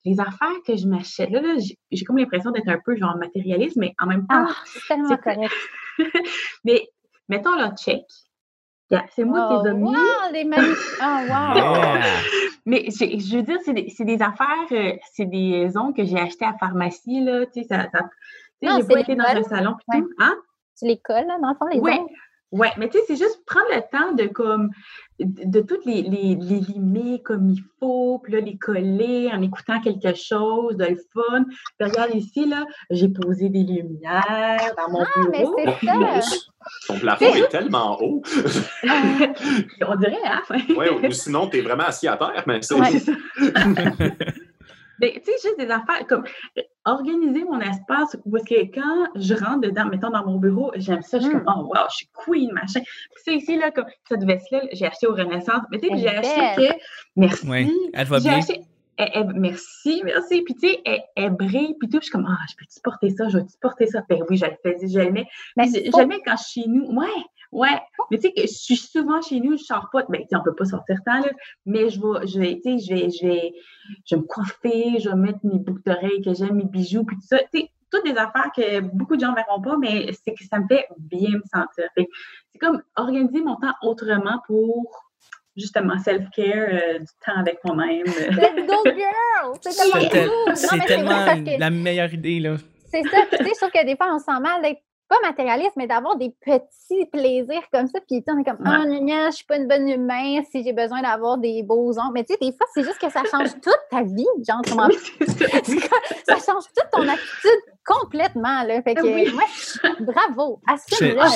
les 0.04 0.20
affaires 0.20 0.56
que 0.66 0.76
je 0.76 0.86
m'achète. 0.86 1.30
Là, 1.30 1.40
là, 1.40 1.54
j'ai- 1.90 2.04
comme 2.04 2.16
l'impression 2.18 2.50
d'être 2.52 2.68
un 2.68 2.78
peu 2.84 2.96
genre 2.96 3.16
matérialiste, 3.16 3.76
mais 3.76 3.92
en 4.00 4.06
même 4.06 4.26
temps, 4.26 4.46
Ah, 4.48 4.54
c'est 4.66 4.80
tellement 4.88 5.16
correct. 5.16 5.52
mais 6.64 6.88
mettons 7.28 7.54
le 7.56 7.74
check. 7.76 8.04
Yeah, 8.92 9.04
C'est 9.14 9.22
moi 9.24 9.46
qui 9.48 9.54
Oh, 9.54 9.62
les 9.64 9.70
ai 9.70 9.74
mis. 9.74 9.84
wow, 9.88 10.32
des 10.32 10.44
magnifiques. 10.44 10.76
Oh, 11.02 11.20
wow. 11.28 12.00
Mais 12.66 12.84
je 12.90 13.36
veux 13.36 13.42
dire, 13.42 13.58
c'est 13.64 13.72
des, 13.72 13.88
c'est 13.88 14.04
des 14.04 14.20
affaires, 14.20 14.66
euh, 14.72 14.92
c'est 15.12 15.26
des 15.26 15.76
ongles 15.76 15.94
que 15.94 16.04
j'ai 16.04 16.18
achetées 16.18 16.44
à 16.44 16.50
la 16.52 16.58
pharmacie, 16.58 17.20
là. 17.24 17.46
Tu 17.46 17.62
sais, 17.62 17.68
ça, 17.68 17.82
ça- 17.92 18.08
tu 18.60 18.66
sais, 18.68 18.72
Non, 18.74 18.80
j'ai 18.80 18.86
pas 18.88 18.94
les 18.96 19.00
été 19.02 19.14
dans 19.14 19.24
un 19.24 19.42
salon 19.44 19.74
pis 19.76 19.84
Ouais. 19.96 20.02
tout. 20.02 20.10
Hein? 20.18 20.34
Tu 20.78 20.86
les 20.86 20.98
colles, 20.98 21.26
là, 21.26 21.38
dans 21.42 21.50
le 21.50 21.54
fond, 21.56 21.66
les 21.66 21.78
Ouais. 21.80 21.98
ongles? 21.98 22.10
Ouais, 22.52 22.70
mais 22.78 22.88
tu 22.88 22.98
sais, 22.98 23.04
c'est 23.06 23.14
juste 23.16 23.44
prendre 23.46 23.68
le 23.72 23.80
temps 23.92 24.12
de 24.12 24.24
comme 24.26 24.70
de, 25.20 25.44
de 25.44 25.60
toutes 25.60 25.84
les, 25.84 26.02
les, 26.02 26.34
les 26.34 26.58
limer 26.58 27.22
comme 27.24 27.48
il 27.48 27.62
faut, 27.78 28.18
puis 28.18 28.32
là, 28.32 28.40
les 28.40 28.58
coller 28.58 29.30
en 29.32 29.40
écoutant 29.40 29.80
quelque 29.80 30.16
chose 30.16 30.76
de 30.76 30.84
le 30.86 30.96
fun. 31.14 31.44
Puis 31.78 31.88
regarde 31.88 32.12
ici, 32.12 32.46
là, 32.48 32.64
j'ai 32.90 33.08
posé 33.08 33.50
des 33.50 33.62
lumières 33.62 34.74
dans 34.76 34.90
mon 34.90 35.02
Ah, 35.04 35.28
mais 35.30 35.38
bureau. 35.44 35.56
c'est 35.60 35.86
ça. 35.86 36.36
Ton 36.88 36.98
plafond 36.98 37.34
est 37.36 37.48
tellement 37.50 37.96
haut. 38.02 38.20
On 39.86 39.94
dirait, 39.96 40.16
hein? 40.24 40.42
Ouais, 40.76 40.90
ou 40.90 41.12
sinon, 41.12 41.46
t'es 41.46 41.60
vraiment 41.60 41.84
assis 41.84 42.08
à 42.08 42.16
terre, 42.16 42.42
mais 42.48 42.62
c'est. 42.62 42.74
Ouais, 42.74 42.90
c'est 42.90 42.98
ça. 42.98 43.12
Mais 45.02 45.12
tu 45.24 45.32
sais, 45.32 45.38
juste 45.42 45.58
des 45.58 45.70
affaires 45.70 46.06
comme 46.06 46.24
organiser 46.92 47.44
mon 47.44 47.60
espace 47.60 48.16
parce 48.30 48.44
que 48.44 48.54
quand 48.74 49.08
je 49.16 49.34
rentre 49.34 49.60
dedans, 49.62 49.86
mettons 49.86 50.10
dans 50.10 50.24
mon 50.24 50.38
bureau, 50.38 50.72
j'aime 50.76 51.02
ça, 51.02 51.18
je 51.18 51.24
suis 51.24 51.34
Mm. 51.34 51.44
comme, 51.44 51.54
oh 51.58 51.66
wow, 51.74 51.86
je 51.90 51.96
suis 51.96 52.08
queen, 52.14 52.52
machin. 52.52 52.80
Puis 52.80 53.22
ça 53.24 53.32
ici, 53.32 53.56
là, 53.56 53.70
comme 53.70 53.86
cette 54.08 54.24
veste-là, 54.24 54.62
j'ai 54.72 54.86
acheté 54.86 55.06
au 55.06 55.14
Renaissance. 55.14 55.62
Mais 55.70 55.78
tu 55.78 55.88
sais, 55.88 55.96
j'ai 55.98 56.08
acheté 56.08 56.56
que, 56.68 56.74
merci. 57.16 57.48
Ouais, 57.48 57.68
elle 57.94 58.06
va 58.06 58.18
J'ai 58.18 58.28
bien. 58.28 58.38
acheté- 58.38 58.60
elle- 58.96 59.10
elle- 59.14 59.32
merci, 59.34 60.02
merci. 60.04 60.42
Puis, 60.42 60.54
tu 60.54 60.68
sais, 60.68 60.80
elle, 60.84 61.00
elle 61.16 61.30
brille, 61.30 61.74
puis 61.80 61.88
tout. 61.88 61.98
Puis, 61.98 62.00
je 62.00 62.04
suis 62.06 62.10
comme, 62.12 62.26
ah, 62.28 62.36
je 62.50 62.54
peux-tu 62.56 62.80
porter 62.82 63.10
ça? 63.10 63.28
Je 63.28 63.38
vais-tu 63.38 63.56
porter 63.60 63.86
ça? 63.86 64.02
Ben 64.08 64.22
oui, 64.28 64.36
je 64.36 64.44
le 64.46 64.52
faisais, 64.62 64.88
je 64.88 64.98
le 65.00 65.10
mets. 65.12 65.26
Mais 65.56 65.64
Puis, 65.64 65.84
je, 65.86 65.90
faut- 65.90 65.96
je 65.98 66.02
le 66.02 66.08
mets 66.08 66.20
quand 66.24 66.36
je 66.36 66.42
suis 66.44 66.62
chez 66.62 66.68
nous. 66.68 66.84
Ouais, 66.94 67.06
ouais. 67.52 67.80
Mais 68.10 68.18
tu 68.18 68.28
sais, 68.28 68.32
que 68.32 68.42
je 68.42 68.46
suis 68.46 68.76
souvent 68.76 69.20
chez 69.22 69.40
nous, 69.40 69.56
je 69.56 69.64
sors 69.64 69.88
pas. 69.92 70.02
Ben, 70.08 70.20
tu 70.22 70.28
sais, 70.28 70.36
on 70.36 70.42
peut 70.42 70.54
pas 70.54 70.64
sortir 70.64 70.98
tant, 71.04 71.20
là. 71.20 71.30
Mais 71.66 71.88
je 71.90 72.00
vais, 72.00 72.26
je 72.26 72.38
vais, 72.38 72.60
tu 72.64 72.78
sais, 72.78 72.86
je 72.86 72.94
vais, 72.94 73.10
je 73.10 73.26
vais, 73.26 73.52
je 74.06 74.14
vais 74.14 74.20
me 74.20 74.26
coiffer, 74.26 75.00
je 75.00 75.08
vais 75.08 75.16
mettre 75.16 75.38
mes 75.44 75.58
boucles 75.58 75.82
d'oreilles 75.84 76.22
que 76.22 76.34
j'aime, 76.34 76.56
mes 76.56 76.64
bijoux, 76.64 77.04
puis 77.04 77.16
tout 77.16 77.26
ça. 77.26 77.38
Tu 77.52 77.60
sais, 77.60 77.70
toutes 77.90 78.04
des 78.04 78.16
affaires 78.16 78.50
que 78.54 78.80
beaucoup 78.80 79.16
de 79.16 79.20
gens 79.20 79.34
verront 79.34 79.60
pas, 79.60 79.76
mais 79.76 80.12
c'est 80.24 80.32
que 80.32 80.44
ça 80.44 80.58
me 80.58 80.66
fait 80.68 80.86
bien 80.98 81.30
me 81.30 81.42
sentir. 81.52 81.88
C'est 81.96 82.58
comme 82.58 82.82
organiser 82.96 83.40
mon 83.40 83.56
temps 83.56 83.74
autrement 83.82 84.40
pour 84.46 85.10
justement 85.56 85.98
self-care, 85.98 86.68
euh, 86.70 86.98
du 86.98 87.06
temps 87.24 87.38
avec 87.38 87.58
moi-même. 87.64 88.06
Let's 88.06 88.66
go, 88.66 88.82
girl! 88.84 89.58
C'est 89.60 89.76
tellement 89.76 90.08
cool! 90.08 90.48
Non, 90.48 90.54
c'est 90.54 90.76
mais 90.76 90.86
tellement 90.86 91.58
la 91.58 91.70
meilleure 91.70 92.14
idée, 92.14 92.40
là. 92.40 92.56
C'est 92.86 93.02
ça. 93.02 93.18
Puis, 93.28 93.38
tu 93.38 93.44
sais, 93.44 93.50
je 93.54 93.58
trouve 93.58 93.70
que 93.70 93.84
des 93.84 93.96
fois, 93.96 94.14
on 94.14 94.18
se 94.18 94.24
sent 94.24 94.40
mal 94.40 94.62
d'être 94.62 94.80
pas 95.10 95.16
matérialiste, 95.22 95.72
mais 95.76 95.86
d'avoir 95.88 96.16
des 96.16 96.30
petits 96.40 97.04
plaisirs 97.12 97.62
comme 97.72 97.86
ça. 97.88 97.98
Puis, 98.08 98.24
on 98.28 98.38
est 98.38 98.44
comme, 98.44 98.58
ah, 98.64 98.84
gna, 98.86 99.28
je 99.30 99.36
suis 99.36 99.44
pas 99.44 99.56
une 99.56 99.66
bonne 99.68 99.88
humain 99.88 100.40
si 100.50 100.62
j'ai 100.64 100.72
besoin 100.72 101.02
d'avoir 101.02 101.36
des 101.36 101.62
beaux 101.64 101.90
ongles. 101.98 102.12
Mais, 102.14 102.24
tu 102.24 102.32
sais, 102.34 102.38
des 102.40 102.52
fois, 102.56 102.66
c'est 102.72 102.84
juste 102.84 102.98
que 102.98 103.10
ça 103.10 103.22
change 103.30 103.50
toute 103.60 103.78
ta 103.90 104.02
vie. 104.02 104.24
Genre, 104.48 104.62
comment 104.68 104.88
ça. 104.88 106.36
Change 106.36 106.64
toute 106.74 106.90
ton 106.92 107.02
attitude 107.08 107.60
complètement. 107.84 108.62
Là. 108.62 108.80
Fait 108.82 108.94
que, 108.94 109.02
Oui. 109.02 109.32
moi, 109.34 109.42
bravo. 110.00 110.60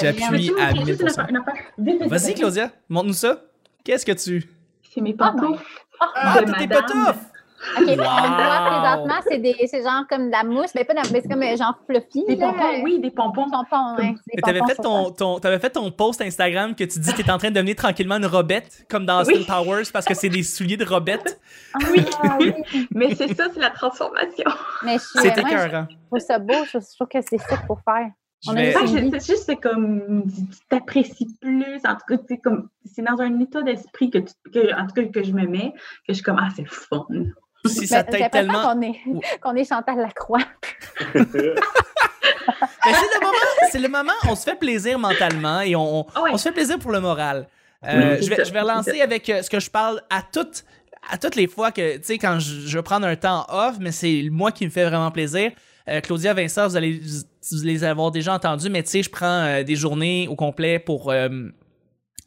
J'appuie. 0.01 0.53
À 0.57 0.73
me 0.73 0.85
dire 0.85 0.87
juste 0.87 1.01
une 1.01 1.07
1000%. 1.07 1.11
affaire- 1.11 1.27
une 1.31 1.37
affaire? 1.37 1.55
Vite, 1.79 2.01
vite, 2.03 2.11
Vas-y. 2.11 2.35
Claudia, 2.35 2.71
montre-nous 2.89 3.13
ça. 3.15 3.43
Qu'est-ce 3.85 4.07
que 4.07 4.13
tu. 4.13 4.49
C'est 4.95 5.01
mes 5.01 5.15
Oh 5.15 5.17
pantoufles. 5.19 5.65
Oh, 6.01 6.05
Ah, 6.15 6.41
de 6.41 6.47
t'as 6.53 6.59
tes 6.59 6.67
madame. 6.69 7.17
OK, 7.79 7.87
Wow. 7.87 7.93
on 7.93 7.97
voit 7.97 8.71
présentement, 8.71 9.21
c'est 9.29 9.39
des- 9.39 9.57
c'est 9.67 9.83
genre 9.83 10.05
comme 10.09 10.27
de 10.27 10.31
la 10.33 10.45
mousse, 10.45 10.75
mais 10.75 10.85
pas 10.85 10.93
de 10.95 10.99
la- 10.99 11.11
mais 11.13 11.21
c'est 11.23 11.29
comme 11.29 11.43
euh, 11.43 11.57
genre 11.57 11.79
fluffy. 11.89 12.25
Des 12.27 12.37
là. 12.37 12.49
pompons, 12.53 12.83
oui, 12.85 12.99
des 13.01 13.11
pompons. 13.11 13.51
Pompons, 13.51 13.97
ouais. 13.97 14.11
Des 14.13 14.17
Mais 14.35 14.43
t'avais 14.43 14.59
pompons 14.61 14.75
fait 14.75 14.83
ton, 14.83 15.11
ton, 15.11 15.39
t'avais 15.41 15.59
fait 15.59 15.71
ton 15.71 15.91
post 15.91 16.21
Instagram 16.21 16.75
que 16.75 16.85
tu 16.85 16.99
dis 16.99 17.13
que 17.13 17.23
t'es 17.23 17.31
en 17.31 17.39
train 17.39 17.51
de 17.51 17.55
devenir 17.55 17.77
tranquillement 17.77 18.17
une 18.17 18.27
robette, 18.27 18.85
comme 18.89 19.07
dans 19.07 19.21
Austin 19.23 19.35
Oui. 19.35 19.47
Powers, 19.47 19.85
parce 19.93 20.05
que 20.07 20.15
c'est 20.15 20.29
des 20.29 20.43
souliers 20.43 20.77
de 20.77 20.85
robette. 20.85 21.41
Ah, 21.75 21.79
oui. 22.41 22.53
Mais 22.95 23.15
c'est 23.15 23.35
ça, 23.35 23.47
c'est 23.53 23.61
la 23.61 23.71
transformation. 23.71 24.51
Mais 24.85 24.95
je 24.95 24.99
suis. 25.05 25.19
C'est 25.21 25.41
moi, 25.41 25.51
je 25.51 25.55
écœurant. 25.67 25.87
trouve 26.09 26.21
ça 26.21 26.39
beau. 26.39 26.55
Je 26.67 26.79
je 26.79 26.95
trouve 26.97 27.09
que 27.09 27.21
c'est 27.29 27.39
ça 27.39 27.57
qu'il 27.57 27.67
faut 27.67 27.79
faire. 27.85 28.09
Une 28.47 28.59
Ah, 28.59 28.81
Oui. 28.83 29.11
C'est 29.11 29.27
juste, 29.27 29.45
c'est 29.47 29.57
comme, 29.57 30.25
tu 30.29 30.43
tu 30.51 30.59
t'apprécies 30.69 31.35
plus. 31.41 31.79
En 31.87 31.95
tout 31.95 32.05
cas, 32.27 32.37
comme, 32.45 32.69
c'est 32.85 33.01
dans 33.03 33.19
un 33.21 33.41
état 33.41 33.63
d'esprit 33.63 34.11
que, 34.11 34.19
tu- 34.19 34.35
que, 34.53 34.75
en 34.79 34.87
tout 34.87 34.93
cas, 34.95 35.03
que 35.05 35.23
je 35.25 35.33
me 35.33 35.47
mets, 35.47 35.73
que 35.73 36.11
je 36.11 36.15
suis 36.15 36.23
comme, 36.23 36.39
ah, 36.39 36.49
c'est 36.55 36.69
fun. 36.69 37.07
Si 37.67 37.87
ça 37.87 38.03
t'aide 38.05 38.31
tellement. 38.31 38.63
qu'on 38.75 38.83
est, 38.83 39.01
qu'on 39.43 39.55
est 39.55 39.69
Chantal 39.69 39.99
Lacroix. 39.99 40.41
Mais 41.15 42.93
c'est 42.93 43.19
le 43.19 43.21
moment, 43.21 43.39
c'est 43.73 43.79
le 43.79 43.89
moment, 43.89 44.13
on 44.29 44.35
se 44.37 44.43
fait 44.45 44.57
plaisir 44.59 44.99
mentalement 44.99 45.61
et 45.61 45.75
on, 45.75 46.01
on, 46.01 46.07
Ah 46.15 46.23
ouais. 46.23 46.31
on 46.33 46.37
se 46.37 46.45
fait 46.45 46.53
plaisir 46.53 46.79
pour 46.79 46.93
le 46.93 47.01
moral. 47.01 47.49
Euh, 47.87 48.17
Oui, 48.19 48.23
je, 48.27 48.31
vais, 48.31 48.45
je 48.45 48.53
vais 48.53 48.61
relancer 48.61 49.01
avec 49.01 49.29
euh, 49.31 49.43
ce 49.43 49.51
que 49.51 49.61
je 49.61 49.71
parle 49.71 50.03
à 50.11 50.23
toutes, 50.23 50.65
à 51.11 51.19
toutes 51.19 51.35
les 51.37 51.47
fois 51.47 51.71
que, 51.73 51.97
tu 51.97 52.05
sais, 52.05 52.19
quand 52.19 52.39
je, 52.39 52.67
je 52.67 52.79
vais 52.79 52.83
prendre 52.83 53.07
un 53.07 53.17
temps 53.17 53.47
off, 53.49 53.77
mais 53.81 53.93
c'est 53.93 54.29
moi 54.31 54.53
qui 54.53 54.65
me 54.65 54.71
fait 54.71 54.85
vraiment 54.85 55.11
plaisir. 55.11 55.51
Euh, 55.89 56.01
Claudia, 56.01 56.33
Vincent, 56.35 56.67
vous 56.69 56.77
allez 56.77 57.01
vous 57.01 57.63
les 57.63 57.85
avoir 57.85 58.11
déjà 58.11 58.35
entendus, 58.35 58.71
mais 58.71 58.83
tu 58.83 58.91
sais, 58.91 59.03
je 59.03 59.11
prends 59.11 59.27
euh, 59.45 59.63
des 59.63 59.77
journées 59.77 60.29
au 60.29 60.35
complet 60.37 60.79
pour 60.79 61.11
euh, 61.11 61.29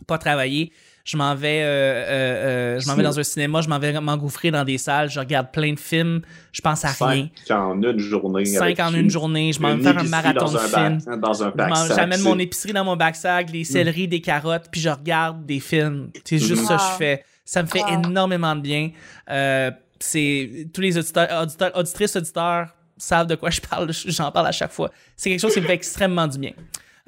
pas 0.08 0.17
travailler. 0.17 0.72
Je 1.08 1.16
m'en 1.16 1.34
vais, 1.36 1.62
euh, 1.62 1.66
euh, 1.66 2.76
euh, 2.76 2.80
je 2.82 2.88
m'en 2.88 2.96
vais 2.96 3.04
dans 3.04 3.18
un 3.18 3.24
cinéma, 3.24 3.62
je 3.62 3.70
m'en 3.70 3.80
vais 3.80 3.98
m'engouffrer 4.02 4.52
dans 4.52 4.66
des 4.66 4.78
salles, 4.78 5.10
je 5.10 5.20
regarde 5.22 5.54
plein 5.54 5.72
de 5.72 5.80
films, 5.80 6.20
je 6.52 6.60
pense 6.60 6.84
à 6.84 6.90
rien. 6.90 7.30
Cinq 7.46 7.58
en 7.58 7.82
une 7.82 7.98
journée. 7.98 8.44
Cinq 8.46 8.78
en 8.82 8.94
une 8.94 9.10
journée, 9.10 9.54
je 9.54 9.62
m'en 9.62 9.74
vais 9.78 9.84
faire 9.84 9.98
un 9.98 10.04
marathon 10.04 10.46
dans 10.48 10.52
de 10.52 10.58
un 10.58 10.60
films. 10.68 10.98
bac- 11.08 11.20
Dans 11.22 11.44
un 11.92 11.96
J'amène 11.96 12.22
mon 12.24 12.38
épicerie 12.38 12.74
dans 12.74 12.84
mon 12.84 12.98
backsack, 12.98 13.48
Mm. 13.48 13.52
des 13.54 13.64
céleris, 13.64 14.08
des 14.10 14.20
carottes, 14.20 14.66
puis 14.70 14.82
je 14.82 14.90
regarde 14.90 15.46
des 15.46 15.62
films. 15.62 16.10
C'est 16.26 16.40
juste 16.40 16.64
Mhm. 16.64 16.68
ça 16.68 16.76
que 16.76 16.82
je 16.92 16.98
fais. 16.98 17.24
Ça 17.46 17.64
me 17.64 17.68
fait 17.70 17.84
énormément 17.90 18.54
de 18.58 18.62
bien. 18.62 18.90
Euh, 19.30 19.72
c'est 20.00 20.68
tous 20.74 20.82
les 20.82 20.98
auditeurs, 20.98 21.42
auditeurs, 21.42 21.72
auditrices, 21.78 22.18
auditeurs 22.18 22.68
savent 22.98 23.28
de 23.28 23.36
quoi 23.36 23.50
je 23.50 23.62
parle. 23.62 23.90
J'en 24.08 24.30
parle 24.34 24.48
à 24.48 24.52
chaque 24.52 24.74
fois. 24.74 24.92
C'est 25.16 25.30
quelque 25.30 25.40
chose 25.40 25.54
qui 25.54 25.62
me 25.62 25.66
fait 25.68 25.74
extrêmement 25.76 26.28
du 26.28 26.38
bien. 26.38 26.52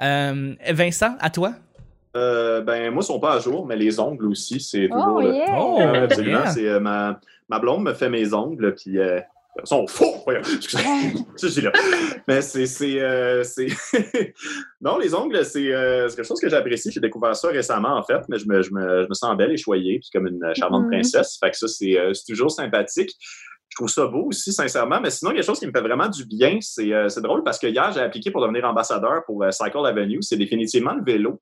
Euh, 0.01 0.56
Vincent, 0.71 1.17
à 1.19 1.30
toi? 1.30 1.54
Euh, 2.15 2.62
ben, 2.62 2.91
moi, 2.91 3.04
ils 3.04 3.06
sont 3.06 3.19
pas 3.19 3.34
à 3.34 3.39
jour, 3.39 3.65
mais 3.67 3.76
les 3.76 4.00
ongles 4.00 4.26
aussi, 4.28 4.60
c'est 4.60 4.88
toujours. 4.89 5.15
Oh, 5.17 5.22
le- 5.22 5.34
yeah! 5.34 5.56
Oh, 5.60 5.80
absolument. 5.80 6.39
yeah. 6.39 6.50
C'est, 6.52 6.67
euh, 6.67 6.80
ma, 6.80 7.19
ma 7.50 7.60
blonde 7.60 7.84
me 7.84 7.93
fait 7.93 8.10
mes 8.10 8.34
ongles, 8.34 8.74
puis 8.76 8.98
euh, 8.98 9.19
ils 9.62 9.67
sont 9.67 9.86
faux! 9.88 10.15
Là. 10.32 10.41
Mais 12.28 12.41
c'est. 12.41 12.65
c'est, 12.65 13.00
euh, 13.00 13.43
c'est- 13.43 13.67
non, 14.82 14.98
les 14.98 15.13
ongles, 15.13 15.43
c'est, 15.45 15.72
euh, 15.72 16.08
quelque 16.10 16.24
chose 16.26 16.39
que 16.39 16.50
j'apprécie. 16.50 16.91
J'ai 16.91 17.00
découvert 17.00 17.36
ça 17.36 17.50
récemment, 17.50 17.95
en 17.95 18.04
fait, 18.04 18.22
mais 18.30 18.38
je 18.39 18.48
me, 18.48 18.62
je 18.62 18.72
me, 18.74 19.04
je 19.04 19.08
me 19.10 19.13
sens 19.13 19.36
belle 19.38 19.52
et 19.52 19.58
choyée, 19.58 20.00
puis 20.00 20.10
comme 20.13 20.28
une 20.28 20.54
charmante 20.56 20.86
Mhm. 20.86 20.91
princesse. 20.91 21.38
Fait 21.39 21.52
que 21.52 21.58
ça, 21.58 21.67
c'est, 21.67 21.98
euh, 22.00 22.13
c'est 22.13 22.32
toujours 22.32 22.52
sympathique. 22.52 23.12
Je 23.69 23.76
trouve 23.76 23.89
ça 23.89 24.08
beau 24.08 24.26
aussi, 24.30 24.52
sincèrement. 24.52 25.00
Mais 25.00 25.10
sinon, 25.12 25.32
il 25.32 25.36
y 25.36 25.38
a 25.38 25.41
quelque 25.41 25.48
chose 25.48 25.60
qui 25.60 25.67
me 25.67 25.72
fait 25.72 25.82
vraiment 25.82 26.08
du 26.10 26.26
bien. 26.26 26.58
C'est, 26.62 26.91
euh, 26.91 27.08
c'est 27.08 27.22
drôle 27.22 27.43
parce 27.43 27.60
que 27.60 27.67
hier, 27.67 27.91
j'ai 27.93 28.02
appliqué 28.02 28.32
pour 28.32 28.41
devenir 28.41 28.65
ambassadeur 28.65 29.24
pour 29.26 29.43
euh, 29.43 29.52
Cycle 29.52 29.86
Avenue. 29.86 30.17
C'est 30.22 30.38
définitivement 30.38 30.93
le 30.93 31.04
vélo. 31.04 31.39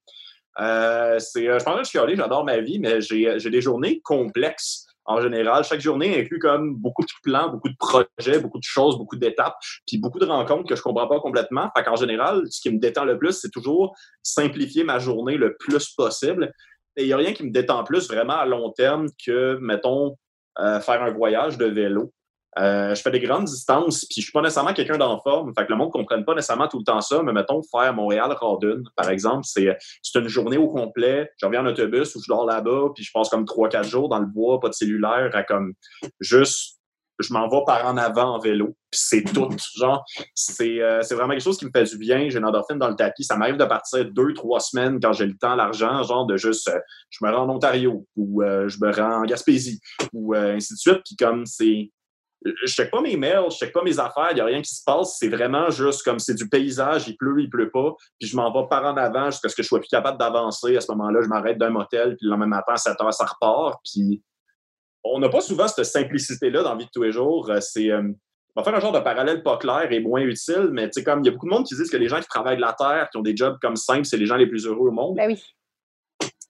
Euh, 0.59 1.19
c'est, 1.19 1.47
euh, 1.47 1.59
je 1.59 1.63
pense 1.63 1.79
que 1.81 1.87
chialer, 1.87 2.15
j'adore 2.15 2.43
ma 2.43 2.59
vie, 2.59 2.79
mais 2.79 3.01
j'ai, 3.01 3.39
j'ai 3.39 3.49
des 3.49 3.61
journées 3.61 4.01
complexes 4.01 4.87
en 5.05 5.21
général. 5.21 5.63
Chaque 5.63 5.79
journée 5.79 6.19
inclut 6.19 6.39
comme 6.39 6.75
beaucoup 6.75 7.03
de 7.03 7.11
plans, 7.23 7.49
beaucoup 7.49 7.69
de 7.69 7.77
projets, 7.77 8.39
beaucoup 8.39 8.59
de 8.59 8.63
choses, 8.63 8.97
beaucoup 8.97 9.15
d'étapes, 9.15 9.55
puis 9.87 9.97
beaucoup 9.97 10.19
de 10.19 10.25
rencontres 10.25 10.67
que 10.67 10.75
je 10.75 10.81
comprends 10.81 11.07
pas 11.07 11.19
complètement. 11.19 11.71
Fait 11.75 11.83
qu'en 11.83 11.95
général, 11.95 12.43
ce 12.49 12.61
qui 12.61 12.69
me 12.69 12.79
détend 12.79 13.05
le 13.05 13.17
plus, 13.17 13.33
c'est 13.33 13.51
toujours 13.51 13.95
simplifier 14.21 14.83
ma 14.83 14.99
journée 14.99 15.37
le 15.37 15.55
plus 15.57 15.89
possible. 15.95 16.51
Et 16.97 17.03
il 17.03 17.07
n'y 17.07 17.13
a 17.13 17.17
rien 17.17 17.33
qui 17.33 17.43
me 17.43 17.51
détend 17.51 17.83
plus 17.83 18.09
vraiment 18.09 18.37
à 18.37 18.45
long 18.45 18.71
terme 18.71 19.07
que, 19.25 19.57
mettons, 19.61 20.17
euh, 20.59 20.79
faire 20.81 21.01
un 21.03 21.11
voyage 21.11 21.57
de 21.57 21.65
vélo. 21.65 22.11
Euh, 22.59 22.95
je 22.95 23.01
fais 23.01 23.11
des 23.11 23.19
grandes 23.19 23.45
distances, 23.45 24.05
puis 24.05 24.21
je 24.21 24.23
suis 24.23 24.31
pas 24.31 24.41
nécessairement 24.41 24.73
quelqu'un 24.73 24.97
d'en 24.97 25.19
forme. 25.19 25.53
Fait 25.55 25.65
que 25.65 25.71
le 25.71 25.77
monde 25.77 25.89
ne 25.89 25.91
comprenne 25.91 26.25
pas 26.25 26.33
nécessairement 26.33 26.67
tout 26.67 26.79
le 26.79 26.83
temps 26.83 27.01
ça, 27.01 27.21
mais 27.21 27.33
mettons, 27.33 27.61
faire 27.63 27.93
Montréal-Radun, 27.93 28.83
par 28.95 29.09
exemple, 29.09 29.45
c'est 29.45 29.77
une 30.15 30.27
journée 30.27 30.57
au 30.57 30.69
complet. 30.69 31.29
Je 31.37 31.45
reviens 31.45 31.61
en 31.63 31.67
autobus 31.67 32.15
ou 32.15 32.21
je 32.21 32.27
dors 32.27 32.45
là-bas, 32.45 32.89
puis 32.95 33.03
je 33.03 33.11
passe 33.13 33.29
comme 33.29 33.45
trois, 33.45 33.69
quatre 33.69 33.87
jours 33.87 34.09
dans 34.09 34.19
le 34.19 34.25
bois, 34.25 34.59
pas 34.59 34.69
de 34.69 34.73
cellulaire, 34.73 35.29
à 35.33 35.43
comme 35.43 35.73
juste, 36.19 36.77
je 37.19 37.33
m'en 37.33 37.47
vais 37.47 37.63
par 37.65 37.85
en 37.85 37.97
avant 37.97 38.35
en 38.35 38.39
vélo, 38.39 38.75
c'est 38.91 39.23
tout. 39.23 39.49
Genre, 39.77 40.03
c'est 40.35 40.81
euh, 40.81 41.01
c'est 41.01 41.15
vraiment 41.15 41.31
quelque 41.31 41.43
chose 41.43 41.57
qui 41.57 41.65
me 41.65 41.71
fait 41.71 41.83
du 41.83 41.97
bien. 41.97 42.29
J'ai 42.29 42.37
une 42.37 42.45
endorphine 42.45 42.77
dans 42.77 42.89
le 42.89 42.95
tapis. 42.95 43.23
Ça 43.23 43.35
m'arrive 43.37 43.57
de 43.57 43.65
partir 43.65 44.05
deux, 44.11 44.33
trois 44.33 44.59
semaines 44.59 44.99
quand 45.01 45.13
j'ai 45.13 45.25
le 45.25 45.35
temps, 45.35 45.55
l'argent, 45.55 46.03
genre 46.03 46.27
de 46.27 46.37
juste, 46.37 46.67
euh, 46.67 46.79
je 47.09 47.25
me 47.25 47.31
rends 47.31 47.43
en 47.43 47.55
Ontario 47.55 48.05
ou 48.15 48.43
je 48.43 48.77
me 48.79 48.91
rends 48.91 49.21
en 49.21 49.23
Gaspésie 49.23 49.79
ou 50.13 50.35
ainsi 50.35 50.73
de 50.73 50.77
suite. 50.77 51.01
Puis 51.05 51.15
comme 51.15 51.45
c'est 51.45 51.91
je 52.65 52.71
check 52.73 52.91
pas 52.91 53.01
mes 53.01 53.17
mails, 53.17 53.45
je 53.51 53.57
check 53.57 53.73
pas 53.73 53.83
mes 53.83 53.99
affaires, 53.99 54.27
il 54.31 54.35
n'y 54.35 54.41
a 54.41 54.45
rien 54.45 54.61
qui 54.61 54.73
se 54.73 54.83
passe. 54.85 55.17
C'est 55.19 55.29
vraiment 55.29 55.69
juste 55.69 56.03
comme 56.03 56.19
c'est 56.19 56.35
du 56.35 56.47
paysage, 56.49 57.07
il 57.07 57.17
pleut, 57.17 57.39
il 57.39 57.49
pleut 57.49 57.69
pas. 57.71 57.93
Puis 58.19 58.29
je 58.29 58.35
m'en 58.35 58.51
vais 58.51 58.67
par 58.69 58.85
en 58.85 58.97
avant 58.97 59.31
jusqu'à 59.31 59.49
ce 59.49 59.55
que 59.55 59.63
je 59.63 59.67
sois 59.67 59.79
plus 59.79 59.89
capable 59.89 60.17
d'avancer. 60.17 60.75
À 60.77 60.81
ce 60.81 60.91
moment-là, 60.93 61.21
je 61.21 61.27
m'arrête 61.27 61.57
d'un 61.57 61.69
motel, 61.69 62.15
puis 62.15 62.25
le 62.25 62.31
lendemain 62.31 62.47
matin, 62.47 62.73
à 62.73 62.77
7 62.77 62.99
heures, 63.01 63.13
ça 63.13 63.25
repart. 63.25 63.79
Puis 63.83 64.21
on 65.03 65.19
n'a 65.19 65.29
pas 65.29 65.41
souvent 65.41 65.67
cette 65.67 65.85
simplicité-là 65.85 66.63
dans 66.63 66.71
la 66.71 66.77
vie 66.77 66.85
de 66.85 66.91
tous 66.93 67.03
les 67.03 67.11
jours. 67.11 67.49
Euh, 67.49 67.59
C'est. 67.61 67.91
euh, 67.91 68.01
on 68.55 68.61
va 68.61 68.63
faire 68.63 68.75
un 68.75 68.79
genre 68.79 68.91
de 68.91 68.99
parallèle 68.99 69.43
pas 69.43 69.57
clair 69.57 69.91
et 69.91 69.99
moins 69.99 70.21
utile, 70.21 70.69
mais 70.71 70.85
tu 70.89 70.93
sais, 70.93 71.03
comme 71.03 71.19
il 71.19 71.27
y 71.27 71.29
a 71.29 71.31
beaucoup 71.31 71.45
de 71.45 71.51
monde 71.51 71.65
qui 71.67 71.75
disent 71.75 71.91
que 71.91 71.97
les 71.97 72.07
gens 72.07 72.19
qui 72.19 72.27
travaillent 72.27 72.55
de 72.55 72.61
la 72.61 72.73
terre, 72.73 73.07
qui 73.11 73.17
ont 73.17 73.21
des 73.21 73.37
jobs 73.37 73.55
comme 73.61 73.75
simples, 73.75 74.05
c'est 74.05 74.17
les 74.17 74.25
gens 74.25 74.35
les 74.35 74.47
plus 74.47 74.65
heureux 74.65 74.87
au 74.87 74.91
monde 74.91 75.15
Ben 75.15 75.27
oui. 75.27 75.43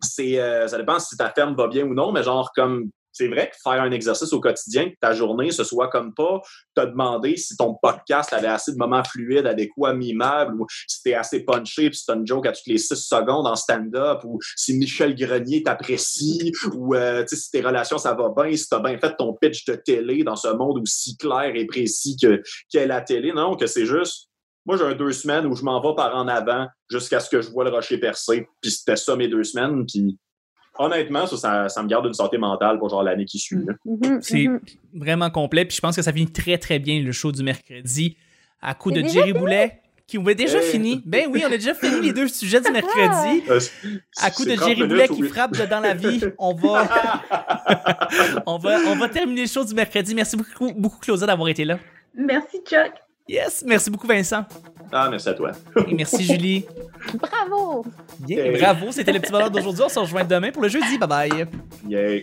c'est 0.02 0.40
euh, 0.40 0.68
ça 0.68 0.78
dépend 0.78 1.00
si 1.00 1.18
ta 1.18 1.30
ferme 1.32 1.54
va 1.56 1.68
bien 1.68 1.84
ou 1.86 1.94
non, 1.94 2.14
mais 2.14 2.24
genre 2.24 2.52
comme 2.56 2.90
c'est 3.18 3.28
vrai 3.28 3.50
que 3.50 3.56
faire 3.62 3.82
un 3.82 3.92
exercice 3.92 4.32
au 4.34 4.40
quotidien, 4.40 4.90
que 4.90 4.96
ta 5.02 5.14
journée 5.14 5.52
ce 5.52 5.64
soit 5.64 5.90
comme 5.90 6.14
pas, 6.14 6.42
te 6.76 6.82
demander 6.82 7.36
si 7.36 7.56
ton 7.58 7.76
podcast 7.82 8.32
avait 8.34 8.48
assez 8.48 8.74
de 8.74 8.78
moments 8.78 9.04
fluides, 9.04 9.48
adéquats, 9.48 9.94
mimables, 9.94 10.60
ou 10.60 10.66
si 10.88 11.02
t'es 11.04 11.14
assez 11.14 11.44
punché, 11.44 11.90
puis 11.90 12.00
si 12.00 12.06
t'as 12.06 12.16
une 12.16 12.28
joke 12.28 12.46
à 12.46 12.52
toutes 12.52 12.68
les 12.68 12.78
six 12.78 12.96
secondes 12.96 13.48
en 13.48 13.56
stand-up, 13.56 14.22
ou 14.24 14.40
si 14.56 14.78
Michel 14.78 15.16
Grenier 15.16 15.64
t'apprécie, 15.64 16.52
ou 16.74 16.96
euh, 16.96 17.24
si 17.28 17.52
tes 17.52 17.62
relations 17.62 17.98
ça 17.98 18.14
va 18.14 18.32
bien, 18.36 18.56
si 18.56 18.68
t'as 18.70 18.80
bien 18.80 18.98
fait 18.98 19.16
ton 19.18 19.34
pitch 19.34 19.66
de 19.66 19.76
télé 19.76 20.24
dans 20.24 20.36
ce 20.36 20.50
monde 20.50 20.80
aussi 20.82 21.18
clair 21.18 21.52
et 21.56 21.66
précis 21.66 22.18
que 22.22 22.42
qu'est 22.70 22.88
la 22.88 23.02
télé. 23.02 23.34
Non, 23.34 23.56
que 23.56 23.68
c'est 23.68 23.86
juste 23.86 24.28
moi, 24.68 24.76
j'ai 24.76 24.84
un 24.84 24.96
deux 24.96 25.14
semaines 25.14 25.46
où 25.46 25.56
je 25.56 25.64
m'en 25.64 25.80
vais 25.80 25.96
par 25.96 26.14
en 26.14 26.28
avant 26.28 26.68
jusqu'à 26.92 27.22
ce 27.22 27.30
que 27.30 27.42
je 27.42 27.50
vois 27.50 27.64
le 27.64 27.70
rocher 27.70 27.98
percer. 27.98 28.46
Puis 28.62 28.72
c'était 28.72 28.98
ça 28.98 29.16
mes 29.16 29.30
deux 29.30 29.46
semaines. 29.46 29.86
Puis 29.86 30.18
honnêtement, 30.80 31.28
ça, 31.28 31.38
ça, 31.38 31.70
ça 31.70 31.84
me 31.84 31.88
garde 31.88 32.06
une 32.06 32.14
santé 32.14 32.38
mentale 32.38 32.80
pour 32.80 32.90
genre 32.90 33.04
l'année 33.04 33.26
qui 33.26 33.40
suit. 33.40 33.58
Mhm, 33.86 34.20
C'est 34.22 34.48
mhm. 34.48 34.60
vraiment 34.94 35.30
complet. 35.30 35.66
Puis 35.66 35.76
je 35.76 35.82
pense 35.82 35.96
que 35.96 36.02
ça 36.02 36.14
finit 36.14 36.32
très, 36.32 36.58
très 36.58 36.80
bien 36.80 37.02
le 37.02 37.12
show 37.12 37.32
du 37.32 37.44
mercredi. 37.44 38.18
À 38.62 38.74
coup 38.74 38.92
de 38.92 39.02
déjà 39.02 39.14
Jerry 39.14 39.34
Boulet, 39.34 39.82
qui 40.08 40.18
ont 40.18 40.24
déjà 40.24 40.60
Hey. 40.60 40.72
fini. 40.72 41.04
Ben 41.06 41.28
oui, 41.32 41.44
on 41.46 41.48
a 41.48 41.58
déjà 41.58 41.74
fini 41.76 42.02
les 42.02 42.14
deux 42.14 42.28
sujets 42.28 42.62
du 42.62 42.72
mercredi. 42.72 43.44
Euh, 43.50 43.60
À 44.22 44.32
coup 44.32 44.46
de 44.46 44.56
30 44.56 44.68
Jerry 44.70 44.88
Boulet 44.88 45.08
qui 45.10 45.22
frappe 45.24 45.56
dans 45.70 45.80
la 45.80 45.94
vie, 45.94 46.22
on 46.40 46.56
va, 46.56 46.88
on 48.46 48.58
va, 48.58 48.80
on 48.88 48.96
va 48.96 49.10
terminer 49.10 49.42
le 49.42 49.48
show 49.48 49.64
du 49.64 49.76
mercredi. 49.76 50.16
Merci 50.16 50.38
beaucoup, 50.38 50.74
beaucoup 50.74 51.00
Claudia 51.00 51.28
d'avoir 51.28 51.50
été 51.50 51.66
là. 51.66 51.78
Merci, 52.16 52.58
Chuck. 52.66 52.94
Yes, 53.28 53.64
merci 53.66 53.90
beaucoup 53.90 54.08
Vincent. 54.08 54.46
Ah, 54.92 55.08
merci 55.10 55.28
à 55.30 55.34
toi. 55.34 55.52
Et 55.88 55.94
merci 55.94 56.24
Julie. 56.32 56.66
Bravo! 57.16 57.86
Bien, 58.20 58.38
Hey. 58.46 58.60
bravo, 58.60 58.92
c'était 58.92 59.12
le 59.12 59.20
petit 59.20 59.32
bonheur 59.32 59.52
d'aujourd'hui. 59.52 59.84
On 59.86 59.90
se 59.90 60.00
rejoint 60.00 60.24
demain 60.24 60.52
pour 60.52 60.62
le 60.64 60.70
jeudi. 60.70 60.98
Bye 60.98 61.08
bye. 61.30 61.46
Yay. 61.88 62.22